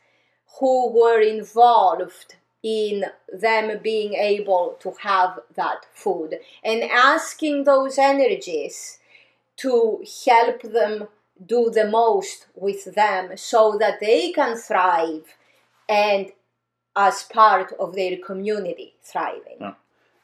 who 0.62 0.93
were 0.97 1.19
involved 1.19 2.38
in 2.63 3.04
them 3.34 3.82
being 3.84 4.13
able 4.13 4.78
to 4.80 4.93
have 5.02 5.39
that 5.58 5.86
food 5.93 6.39
and 6.63 6.84
asking 6.84 7.65
those 7.65 7.97
energies 7.97 8.99
to 9.58 10.02
help 10.25 10.62
them 10.62 11.10
do 11.45 11.69
the 11.69 11.88
most 11.88 12.47
with 12.56 12.95
them 12.95 13.38
so 13.38 13.78
that 13.80 13.99
they 13.99 14.32
can 14.32 14.58
thrive 14.58 15.23
and 15.88 16.32
as 16.95 17.23
part 17.23 17.73
of 17.80 17.95
their 17.95 18.17
community 18.17 18.93
thriving. 19.04 19.58
Yeah. 19.60 19.73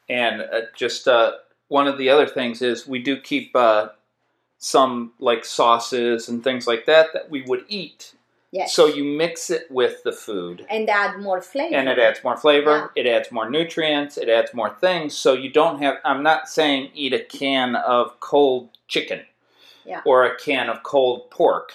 And 0.08 0.42
uh, 0.42 0.60
just 0.76 1.08
uh, 1.08 1.32
one 1.68 1.86
of 1.86 1.98
the 1.98 2.10
other 2.10 2.26
things 2.26 2.62
is 2.62 2.86
we 2.86 3.00
do 3.02 3.18
keep 3.20 3.54
uh, 3.56 3.88
some 4.58 5.12
like 5.18 5.44
sauces 5.44 6.28
and 6.28 6.42
things 6.44 6.66
like 6.66 6.86
that 6.86 7.12
that 7.12 7.30
we 7.30 7.42
would 7.42 7.64
eat. 7.68 8.14
Yes. 8.52 8.72
So 8.74 8.86
you 8.86 9.04
mix 9.04 9.50
it 9.50 9.70
with 9.70 10.02
the 10.04 10.12
food. 10.12 10.64
and 10.70 10.88
add 10.88 11.18
more 11.20 11.42
flavor. 11.42 11.74
and 11.74 11.88
it 11.88 11.98
adds 11.98 12.22
more 12.22 12.36
flavor 12.36 12.90
it 12.94 13.06
adds 13.06 13.30
more 13.32 13.50
nutrients 13.50 14.16
it 14.16 14.28
adds 14.28 14.54
more 14.54 14.70
things 14.70 15.14
so 15.14 15.34
you 15.34 15.50
don't 15.50 15.82
have 15.82 15.96
i'm 16.04 16.22
not 16.22 16.48
saying 16.48 16.90
eat 16.94 17.12
a 17.12 17.18
can 17.18 17.74
of 17.74 18.18
cold 18.20 18.70
chicken 18.88 19.20
Yeah. 19.86 20.02
or 20.04 20.24
a 20.24 20.36
can 20.36 20.68
of 20.68 20.82
cold 20.82 21.30
pork 21.30 21.72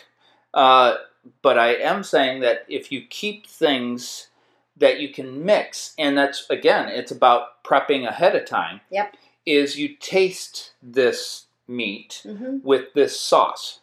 uh, 0.54 0.96
but 1.42 1.58
i 1.58 1.70
am 1.76 2.04
saying 2.04 2.42
that 2.42 2.66
if 2.68 2.92
you 2.92 3.04
keep 3.10 3.48
things 3.48 4.28
that 4.78 5.00
you 5.00 5.10
can 5.14 5.46
mix 5.46 5.94
and 5.98 6.18
that's 6.18 6.50
again 6.50 6.90
it's 6.90 7.12
about 7.12 7.64
prepping 7.64 8.08
ahead 8.08 8.36
of 8.36 8.46
time 8.46 8.82
Yep. 8.90 9.16
is 9.46 9.78
you 9.78 9.96
taste 10.00 10.72
this 10.84 11.46
meat 11.68 12.22
hmm 12.24 12.58
with 12.64 12.94
this 12.94 13.20
sauce 13.20 13.80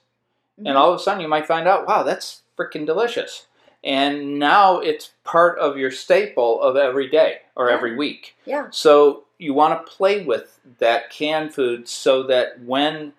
and 0.65 0.77
all 0.77 0.93
of 0.93 1.01
a 1.01 1.03
sudden 1.03 1.21
you 1.23 1.29
might 1.29 1.47
find 1.47 1.67
out 1.69 1.87
wow 1.87 2.03
that's 2.03 2.43
freaking 2.59 2.85
delicious 2.85 3.47
and 3.85 4.39
now 4.41 4.79
it's 4.81 5.13
part 5.25 5.57
of 5.61 5.79
your 5.79 5.91
staple 5.93 6.61
of 6.61 6.77
every 6.77 7.09
day 7.09 7.39
or 7.57 7.69
Yeah. 7.69 7.75
every 7.75 7.97
week 7.97 8.35
Yeah. 8.45 8.67
so 8.71 9.25
you 9.39 9.55
want 9.55 9.87
to 9.87 9.93
play 9.93 10.25
with 10.25 10.59
that 10.81 11.11
canned 11.11 11.55
food 11.55 11.89
so 11.89 12.25
that 12.25 12.61
when 12.63 13.13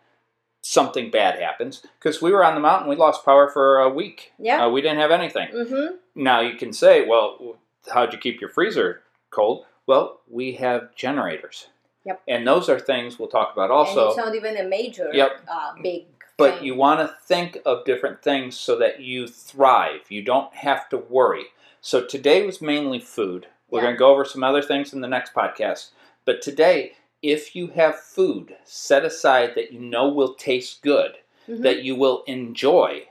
something 0.70 1.10
bad 1.10 1.40
happens 1.40 1.82
because 2.00 2.22
we 2.22 2.32
were 2.32 2.46
on 2.46 2.54
the 2.54 2.62
mountain 2.62 2.88
we 2.88 2.96
lost 2.96 3.26
power 3.26 3.50
for 3.50 3.80
a 3.80 3.90
week 3.90 4.34
Yeah. 4.38 4.66
uh, 4.66 4.70
we 4.70 4.82
didn't 4.82 5.00
have 5.00 5.10
anything 5.12 5.48
hmm 5.52 5.96
now 6.14 6.42
you 6.42 6.56
can 6.58 6.74
say 6.74 7.08
well 7.08 7.58
how'd 7.92 8.14
you 8.14 8.20
keep 8.20 8.40
your 8.40 8.52
freezer 8.52 9.02
cold 9.32 9.66
well 9.88 10.20
we 10.30 10.54
have 10.54 10.94
generators 10.96 11.68
Yep. 12.06 12.22
and 12.28 12.46
those 12.48 12.70
are 12.70 12.80
things 12.80 13.18
we'll 13.18 13.30
talk 13.30 13.52
about 13.52 13.64
and 13.66 13.74
also 13.74 14.10
it's 14.10 14.18
not 14.18 14.36
even 14.36 14.58
a 14.58 14.64
major 14.64 15.10
Yep. 15.12 15.32
uh, 15.52 15.74
big 15.82 16.06
but 16.38 16.56
thing. 16.58 16.66
you 16.66 16.76
want 16.76 17.00
to 17.00 17.16
think 17.26 17.58
of 17.66 17.84
different 17.84 18.22
things 18.22 18.56
so 18.58 18.78
that 18.78 19.02
you 19.02 19.28
thrive. 19.28 20.02
You 20.08 20.22
don't 20.22 20.54
have 20.56 20.88
to 20.88 20.98
worry. 20.98 21.48
So 21.82 22.06
today 22.06 22.46
was 22.46 22.62
mainly 22.62 22.98
food. 23.02 23.48
We're 23.70 23.80
Yeah. 23.80 23.84
going 23.88 23.96
to 23.96 24.00
go 24.00 24.12
over 24.12 24.24
some 24.24 24.42
other 24.46 24.62
things 24.62 24.94
in 24.94 25.02
the 25.02 25.08
next 25.10 25.34
podcast. 25.34 25.90
But 26.24 26.42
today, 26.42 26.94
if 27.22 27.56
you 27.56 27.68
have 27.68 28.00
food 28.00 28.56
set 28.64 29.04
aside 29.06 29.56
that 29.56 29.72
you 29.72 29.80
know 29.80 30.08
will 30.10 30.34
taste 30.36 30.82
good, 30.82 31.18
Mhm. 31.48 31.64
that 31.64 31.84
you 31.84 31.96
will 31.96 32.24
enjoy, 32.24 33.08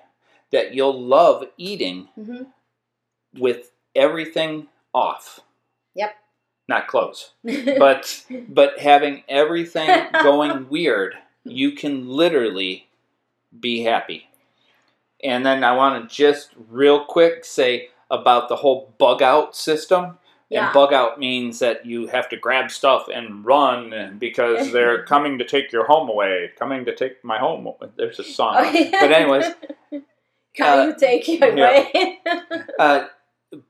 that 0.50 0.74
you'll 0.74 0.98
love 1.00 1.48
eating 1.56 2.08
Mhm. 2.18 2.46
with 3.34 3.72
everything 3.94 4.68
off. 4.94 5.40
Yep. 5.94 6.16
Not 6.68 6.86
close. 6.86 7.32
But 7.78 8.24
but 8.48 8.78
having 8.78 9.24
everything 9.28 10.06
going 10.22 10.68
weird, 10.68 11.16
you 11.44 11.72
can 11.72 12.08
literally 12.08 12.88
be 13.58 13.82
happy. 13.82 14.28
And 15.22 15.44
then 15.44 15.64
I 15.64 15.74
want 15.76 16.08
to 16.08 16.14
just 16.14 16.50
real 16.68 17.04
quick 17.04 17.44
say 17.44 17.88
about 18.10 18.48
the 18.48 18.56
whole 18.56 18.92
bug 18.98 19.22
out 19.22 19.56
system. 19.56 20.18
Yeah. 20.50 20.66
And 20.66 20.74
bug 20.74 20.92
out 20.94 21.18
means 21.18 21.58
that 21.58 21.84
you 21.84 22.06
have 22.06 22.28
to 22.30 22.36
grab 22.36 22.70
stuff 22.70 23.08
and 23.12 23.44
run 23.44 24.16
because 24.18 24.72
they're 24.72 25.04
coming 25.04 25.38
to 25.38 25.44
take 25.44 25.72
your 25.72 25.86
home 25.86 26.08
away. 26.08 26.50
Coming 26.58 26.84
to 26.86 26.94
take 26.94 27.22
my 27.22 27.38
home. 27.38 27.66
away. 27.66 27.88
There's 27.96 28.18
a 28.18 28.24
song. 28.24 28.54
Oh, 28.58 28.70
yeah. 28.70 28.90
But 29.00 29.12
anyways, 29.12 29.44
can 30.54 30.78
uh, 30.78 30.86
you 30.86 30.94
take 30.98 31.28
it 31.28 31.56
yeah. 31.56 31.84
away? 31.86 32.20
uh, 32.78 33.06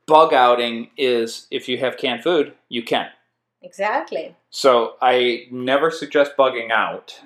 bug 0.05 0.33
outing 0.33 0.89
is 0.97 1.47
if 1.51 1.67
you 1.67 1.77
have 1.79 1.97
canned 1.97 2.23
food, 2.23 2.53
you 2.69 2.83
can. 2.83 3.09
exactly. 3.61 4.35
So 4.49 4.95
I 5.01 5.47
never 5.51 5.91
suggest 5.91 6.37
bugging 6.37 6.71
out, 6.71 7.19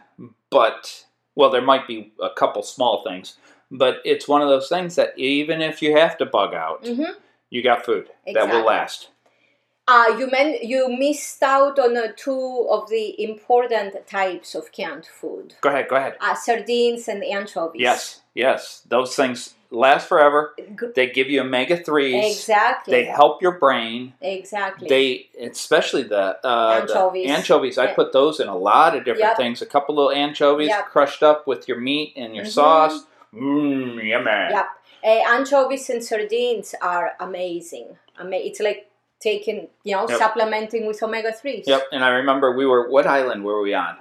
but 0.50 1.06
well, 1.36 1.52
there 1.52 1.62
might 1.62 1.88
be 1.88 2.12
a 2.22 2.30
couple 2.30 2.64
small 2.64 3.04
things, 3.04 3.38
but 3.72 3.98
it's 4.04 4.28
one 4.28 4.42
of 4.42 4.50
those 4.50 4.68
things 4.68 4.96
that 4.96 5.18
even 5.18 5.62
if 5.62 5.82
you 5.82 5.96
have 5.96 6.18
to 6.18 6.26
bug 6.26 6.54
out, 6.56 6.88
hmm 6.88 7.04
you 7.54 7.62
got 7.62 7.86
food 7.86 8.10
that 8.34 8.50
will 8.50 8.66
last. 8.66 9.10
Uh, 9.86 10.16
you 10.18 10.28
men- 10.32 10.58
you 10.62 10.88
missed 10.88 11.44
out 11.44 11.78
on 11.78 11.98
uh, 11.98 12.08
two 12.16 12.68
of 12.70 12.90
the 12.90 13.22
important 13.22 13.96
types 14.08 14.56
of 14.56 14.72
canned 14.72 15.06
food: 15.06 15.56
Go 15.60 15.70
ahead, 15.70 15.90
go 15.90 15.98
ahead. 15.98 16.16
uh, 16.22 16.36
sardines 16.36 17.08
and 17.10 17.22
anchovies. 17.24 17.82
Yes, 17.82 18.22
yes, 18.34 18.82
those 18.88 19.14
things 19.14 19.56
last 19.72 20.08
forever. 20.08 20.56
They 20.96 21.08
give 21.10 21.30
you 21.30 21.42
omega 21.42 21.76
threes. 21.76 22.38
exactly. 22.38 22.92
They 22.94 23.06
help 23.06 23.42
your 23.42 23.60
brain. 23.60 24.14
exactly. 24.22 24.88
They, 24.88 25.28
especially 25.42 26.04
the 26.04 26.40
uh, 26.48 26.80
Anchovies. 26.82 27.28
The 27.28 27.34
anchovies. 27.34 27.78
I 27.78 27.88
put 27.94 28.14
those 28.14 28.40
in 28.40 28.48
a 28.48 28.56
lot 28.56 28.96
of 28.96 29.04
different 29.04 29.32
Yep. 29.32 29.38
things. 29.38 29.62
A 29.62 29.66
couple 29.66 29.96
little 29.96 30.12
anchovies 30.12 30.70
Yep. 30.70 30.86
crushed 30.92 31.24
up 31.24 31.46
with 31.46 31.68
your 31.68 31.80
meat 31.82 32.14
and 32.16 32.34
your 32.36 32.46
Mhm. 32.46 32.52
sauce. 32.52 33.04
Mmm, 33.34 33.96
yummy. 34.02 34.54
Yep. 34.56 34.68
Uh, 35.04 35.08
anchovies 35.36 35.90
and 35.90 36.02
sardines 36.02 36.74
are 36.82 37.16
amazing. 37.20 37.98
Ama- 38.18 38.38
it's 38.38 38.62
like 38.62 38.88
taking, 39.24 39.68
you 39.84 39.96
know, 39.96 40.06
Yep. 40.10 40.18
supplementing 40.18 40.86
with 40.86 41.02
omega 41.02 41.32
3s. 41.32 41.66
Yep, 41.68 41.84
and 41.92 42.04
I 42.04 42.10
remember 42.10 42.52
we 42.56 42.66
were 42.66 42.90
what 42.90 43.08
island 43.08 43.44
were 43.46 43.62
we 43.62 43.74
on? 43.74 43.96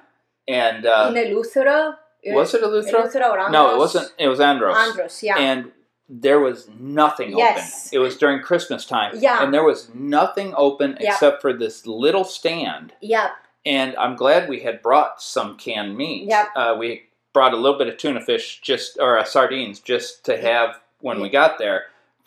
And 0.49 0.85
uh, 0.87 1.07
In 1.09 1.15
Eleuthera. 1.15 1.97
was 2.27 2.53
it 2.55 2.63
Eleuthera? 2.63 2.93
Eleuthera 3.07 3.31
or 3.31 3.39
Andros? 3.39 3.53
No, 3.53 3.75
it 3.75 3.79
wasn't. 3.79 4.13
It 4.19 4.29
was 4.29 4.41
Andros. 4.41 4.77
Andros, 4.77 5.23
yeah. 5.23 5.39
And 5.39 5.71
there 6.09 6.41
was 6.41 6.69
nothing 6.79 7.37
Yes. 7.39 7.87
open. 7.89 7.97
It 7.97 8.01
was 8.03 8.17
during 8.19 8.43
Christmas 8.43 8.85
time. 8.85 9.13
Yeah. 9.17 9.43
And 9.43 9.55
there 9.55 9.65
was 9.65 9.89
nothing 9.95 10.53
open 10.57 10.99
Yeah. 11.01 11.13
except 11.13 11.41
for 11.41 11.53
this 11.53 11.87
little 11.87 12.25
stand. 12.25 12.93
yeah. 13.01 13.31
And 13.65 13.95
I'm 13.97 14.17
glad 14.17 14.49
we 14.49 14.59
had 14.61 14.83
brought 14.83 15.23
some 15.23 15.57
canned 15.57 15.97
meat. 15.97 16.29
Yep. 16.29 16.47
Uh, 16.57 16.75
we 16.77 17.05
brought 17.33 17.55
a 17.55 17.57
little 17.57 17.79
bit 17.79 17.87
of 17.87 17.97
tuna 17.97 18.21
fish, 18.21 18.61
just 18.61 18.99
or 18.99 19.17
uh, 19.17 19.23
sardines, 19.25 19.79
just 19.79 20.25
to 20.25 20.37
have 20.37 20.81
when 21.01 21.21
we 21.21 21.29
got 21.29 21.59
there, 21.59 21.85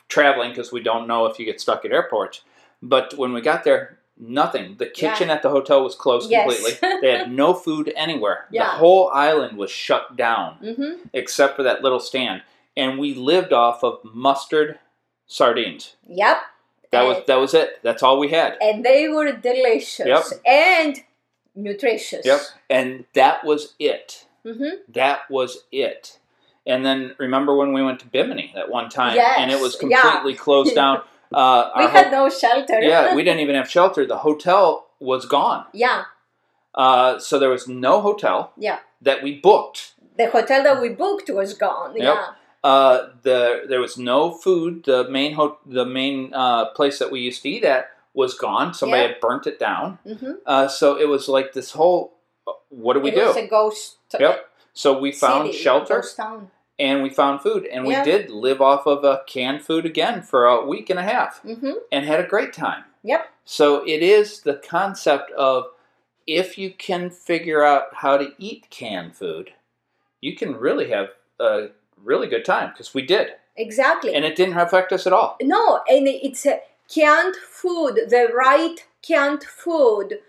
traveling 0.07 0.51
because 0.51 0.71
we 0.71 0.81
don't 0.81 1.07
know 1.07 1.25
if 1.25 1.37
you 1.37 1.45
get 1.45 1.59
stuck 1.59 1.83
at 1.83 1.91
airports. 1.91 2.39
But 2.81 3.17
when 3.17 3.33
we 3.33 3.41
got 3.41 3.63
there, 3.63 3.99
nothing. 4.17 4.75
The 4.77 4.85
Yeah. 4.85 4.91
kitchen 5.13 5.29
at 5.29 5.41
the 5.41 5.49
hotel 5.49 5.83
was 5.83 5.95
closed 5.95 6.29
Yes. 6.31 6.43
completely. 6.55 6.99
they 7.01 7.11
had 7.17 7.31
no 7.31 7.53
food 7.53 7.91
anywhere. 7.95 8.45
Yeah. 8.51 8.63
The 8.63 8.69
whole 8.77 9.09
island 9.13 9.57
was 9.57 9.71
shut 9.71 10.15
down 10.15 10.57
Mm-hmm. 10.63 11.07
except 11.13 11.55
for 11.55 11.63
that 11.63 11.81
little 11.83 11.99
stand, 11.99 12.41
and 12.77 12.97
we 12.99 13.13
lived 13.13 13.51
off 13.53 13.83
of 13.83 13.99
mustard 14.03 14.79
sardines. 15.27 15.95
Yep. 16.07 16.37
That 16.91 16.99
and, 17.05 17.07
was 17.15 17.25
that 17.25 17.35
was 17.35 17.53
it. 17.53 17.79
That's 17.83 18.03
all 18.03 18.19
we 18.19 18.29
had. 18.29 18.57
and 18.61 18.85
they 18.85 19.07
were 19.09 19.31
delicious 19.33 20.05
Yep. 20.07 20.23
and 20.45 21.01
nutritious. 21.55 22.25
Yep. 22.25 22.41
And 22.69 23.05
that 23.13 23.43
was 23.43 23.73
it. 23.79 24.25
Mm-hmm. 24.45 24.75
That 24.89 25.29
was 25.29 25.63
it. 25.71 26.19
And 26.67 26.85
then 26.85 27.15
remember 27.17 27.55
when 27.55 27.73
we 27.73 27.83
went 27.83 27.99
to 28.01 28.07
Bimini 28.07 28.51
that 28.55 28.69
one 28.69 28.89
time, 28.89 29.15
Yes, 29.15 29.35
and 29.39 29.51
it 29.51 29.59
was 29.59 29.77
yeah. 29.81 30.01
completely 30.01 30.35
closed 30.35 30.75
down. 30.75 31.01
Uh, 31.35 31.71
We 31.77 31.83
had 31.97 32.05
ho- 32.07 32.11
no 32.19 32.29
shelter. 32.29 32.79
yeah, 32.81 33.13
we 33.15 33.21
didn't 33.23 33.41
even 33.41 33.55
have 33.55 33.69
shelter. 33.69 34.05
The 34.05 34.19
hotel 34.27 34.87
was 34.99 35.25
gone, 35.25 35.65
yeah. 35.73 36.03
uh, 36.73 37.19
so 37.19 37.37
there 37.39 37.49
was 37.49 37.67
no 37.67 38.01
hotel 38.01 38.51
Yeah. 38.57 38.79
that 39.01 39.21
we 39.23 39.31
booked. 39.39 39.93
The 40.17 40.29
hotel 40.29 40.63
that 40.63 40.81
we 40.81 40.89
booked 40.89 41.29
was 41.29 41.53
gone. 41.53 41.91
Yep. 41.95 42.03
Yeah. 42.03 42.25
Uh, 42.63 43.09
the 43.21 43.39
there 43.69 43.79
was 43.81 43.95
no 43.97 44.31
food. 44.31 44.85
The 44.85 45.07
main 45.09 45.33
ho- 45.33 45.59
the 45.79 45.85
main 45.85 46.33
uh, 46.33 46.65
place 46.77 46.97
that 46.99 47.11
we 47.11 47.19
used 47.19 47.41
to 47.43 47.49
eat 47.49 47.63
at 47.63 47.89
was 48.13 48.33
gone. 48.33 48.73
Somebody 48.73 49.01
Yeah. 49.03 49.07
had 49.09 49.19
burnt 49.19 49.45
it 49.45 49.59
down. 49.59 49.99
Mm-hmm. 50.07 50.31
Uh, 50.45 50.67
so 50.67 50.95
it 50.97 51.07
was 51.07 51.27
like 51.27 51.51
this 51.53 51.71
whole. 51.71 52.13
uh, 52.47 52.53
What 52.69 52.93
do 52.93 53.01
we 53.01 53.09
it 53.11 53.15
do? 53.15 53.27
was 53.27 53.35
a 53.37 53.47
ghost. 53.47 53.97
Yep. 54.19 54.49
So 54.73 54.97
we 54.97 55.11
found 55.11 55.47
city, 55.51 55.57
shelter 55.63 55.95
Ghost 56.01 56.17
town. 56.17 56.49
And 56.77 57.01
we 57.03 57.09
found 57.09 57.41
food, 57.41 57.65
and 57.65 57.87
Yeah. 57.87 58.03
we 58.03 58.11
did 58.11 58.29
live 58.29 58.61
off 58.61 58.85
of 58.85 59.03
uh, 59.05 59.19
canned 59.27 59.61
food 59.63 59.85
again 59.85 60.21
for 60.21 60.45
a 60.45 60.65
week 60.65 60.89
and 60.89 60.99
a 60.99 61.03
half, 61.03 61.41
Mm-hmm. 61.43 61.71
and 61.91 62.05
had 62.05 62.19
a 62.19 62.27
great 62.27 62.53
time. 62.53 62.83
Yep. 63.03 63.27
So 63.45 63.83
it 63.87 64.01
is 64.03 64.41
the 64.41 64.55
concept 64.55 65.31
of 65.31 65.65
if 66.27 66.57
you 66.57 66.71
can 66.73 67.09
figure 67.11 67.63
out 67.63 67.93
how 67.93 68.17
to 68.17 68.33
eat 68.39 68.67
canned 68.69 69.15
food, 69.15 69.51
you 70.21 70.35
can 70.35 70.55
really 70.55 70.89
have 70.89 71.09
a 71.39 71.67
really 72.03 72.27
good 72.27 72.43
time 72.45 72.69
because 72.71 72.93
we 72.93 73.03
did, 73.03 73.33
exactly. 73.55 74.13
and 74.15 74.25
it 74.25 74.35
didn't 74.35 74.57
affect 74.57 74.91
us 74.91 75.05
at 75.05 75.13
all. 75.13 75.37
no, 75.41 75.81
and 75.87 76.07
it's 76.07 76.45
a 76.45 76.59
canned 76.93 77.35
food, 77.35 77.95
the 78.09 78.27
right 78.35 78.77
canned 79.01 79.43
food 79.43 80.19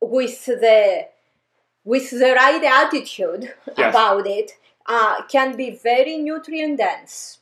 with 0.00 0.46
the 0.46 1.08
with 1.84 2.10
the 2.10 2.32
right 2.34 2.62
attitude 2.64 3.52
Yes. 3.76 3.90
about 3.94 4.26
it 4.26 4.52
uh, 4.88 5.22
can 5.30 5.56
be 5.56 5.78
very 5.82 6.18
nutrient 6.18 6.78
dense. 6.78 7.38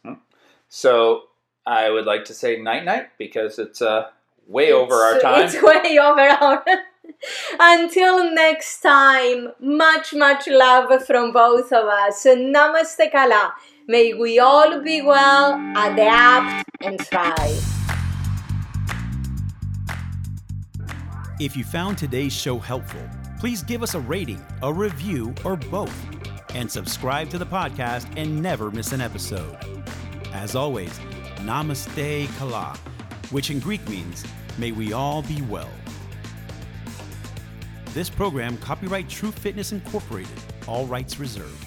So 0.68 1.24
I 1.66 1.90
would 1.90 2.04
like 2.04 2.24
to 2.26 2.34
say 2.34 2.60
night 2.60 2.84
night 2.84 3.10
because 3.18 3.58
it's 3.58 3.80
uh, 3.80 4.08
way 4.46 4.72
over 4.72 4.94
our 4.94 5.18
time. 5.20 5.44
It's 5.44 5.54
way 5.62 5.98
over 5.98 6.20
our. 6.20 6.64
Until 7.60 8.34
next 8.34 8.80
time, 8.80 9.48
much, 9.60 10.14
much 10.14 10.46
love 10.48 11.04
from 11.06 11.32
both 11.32 11.72
of 11.72 11.86
us. 11.86 12.24
Namaste 12.24 13.10
Kala. 13.12 13.54
May 13.86 14.14
we 14.14 14.38
all 14.38 14.80
be 14.80 15.02
well, 15.02 15.54
adapt, 15.76 16.66
and 16.80 16.98
thrive. 17.00 17.74
If 21.38 21.56
you 21.56 21.64
found 21.64 21.98
today's 21.98 22.32
show 22.32 22.58
helpful, 22.58 23.02
please 23.38 23.62
give 23.62 23.82
us 23.82 23.94
a 23.94 24.00
rating, 24.00 24.42
a 24.62 24.72
review, 24.72 25.34
or 25.44 25.56
both. 25.56 26.13
And 26.54 26.70
subscribe 26.70 27.30
to 27.30 27.38
the 27.38 27.46
podcast 27.46 28.06
and 28.16 28.40
never 28.40 28.70
miss 28.70 28.92
an 28.92 29.00
episode. 29.00 29.56
As 30.32 30.54
always, 30.54 30.98
Namaste 31.38 32.28
Kala, 32.38 32.78
which 33.30 33.50
in 33.50 33.58
Greek 33.60 33.86
means, 33.88 34.24
may 34.56 34.72
we 34.72 34.92
all 34.92 35.22
be 35.22 35.42
well. 35.42 35.70
This 37.92 38.08
program, 38.08 38.56
copyright 38.58 39.08
True 39.08 39.30
Fitness 39.30 39.72
Incorporated, 39.72 40.38
all 40.66 40.86
rights 40.86 41.18
reserved. 41.18 41.63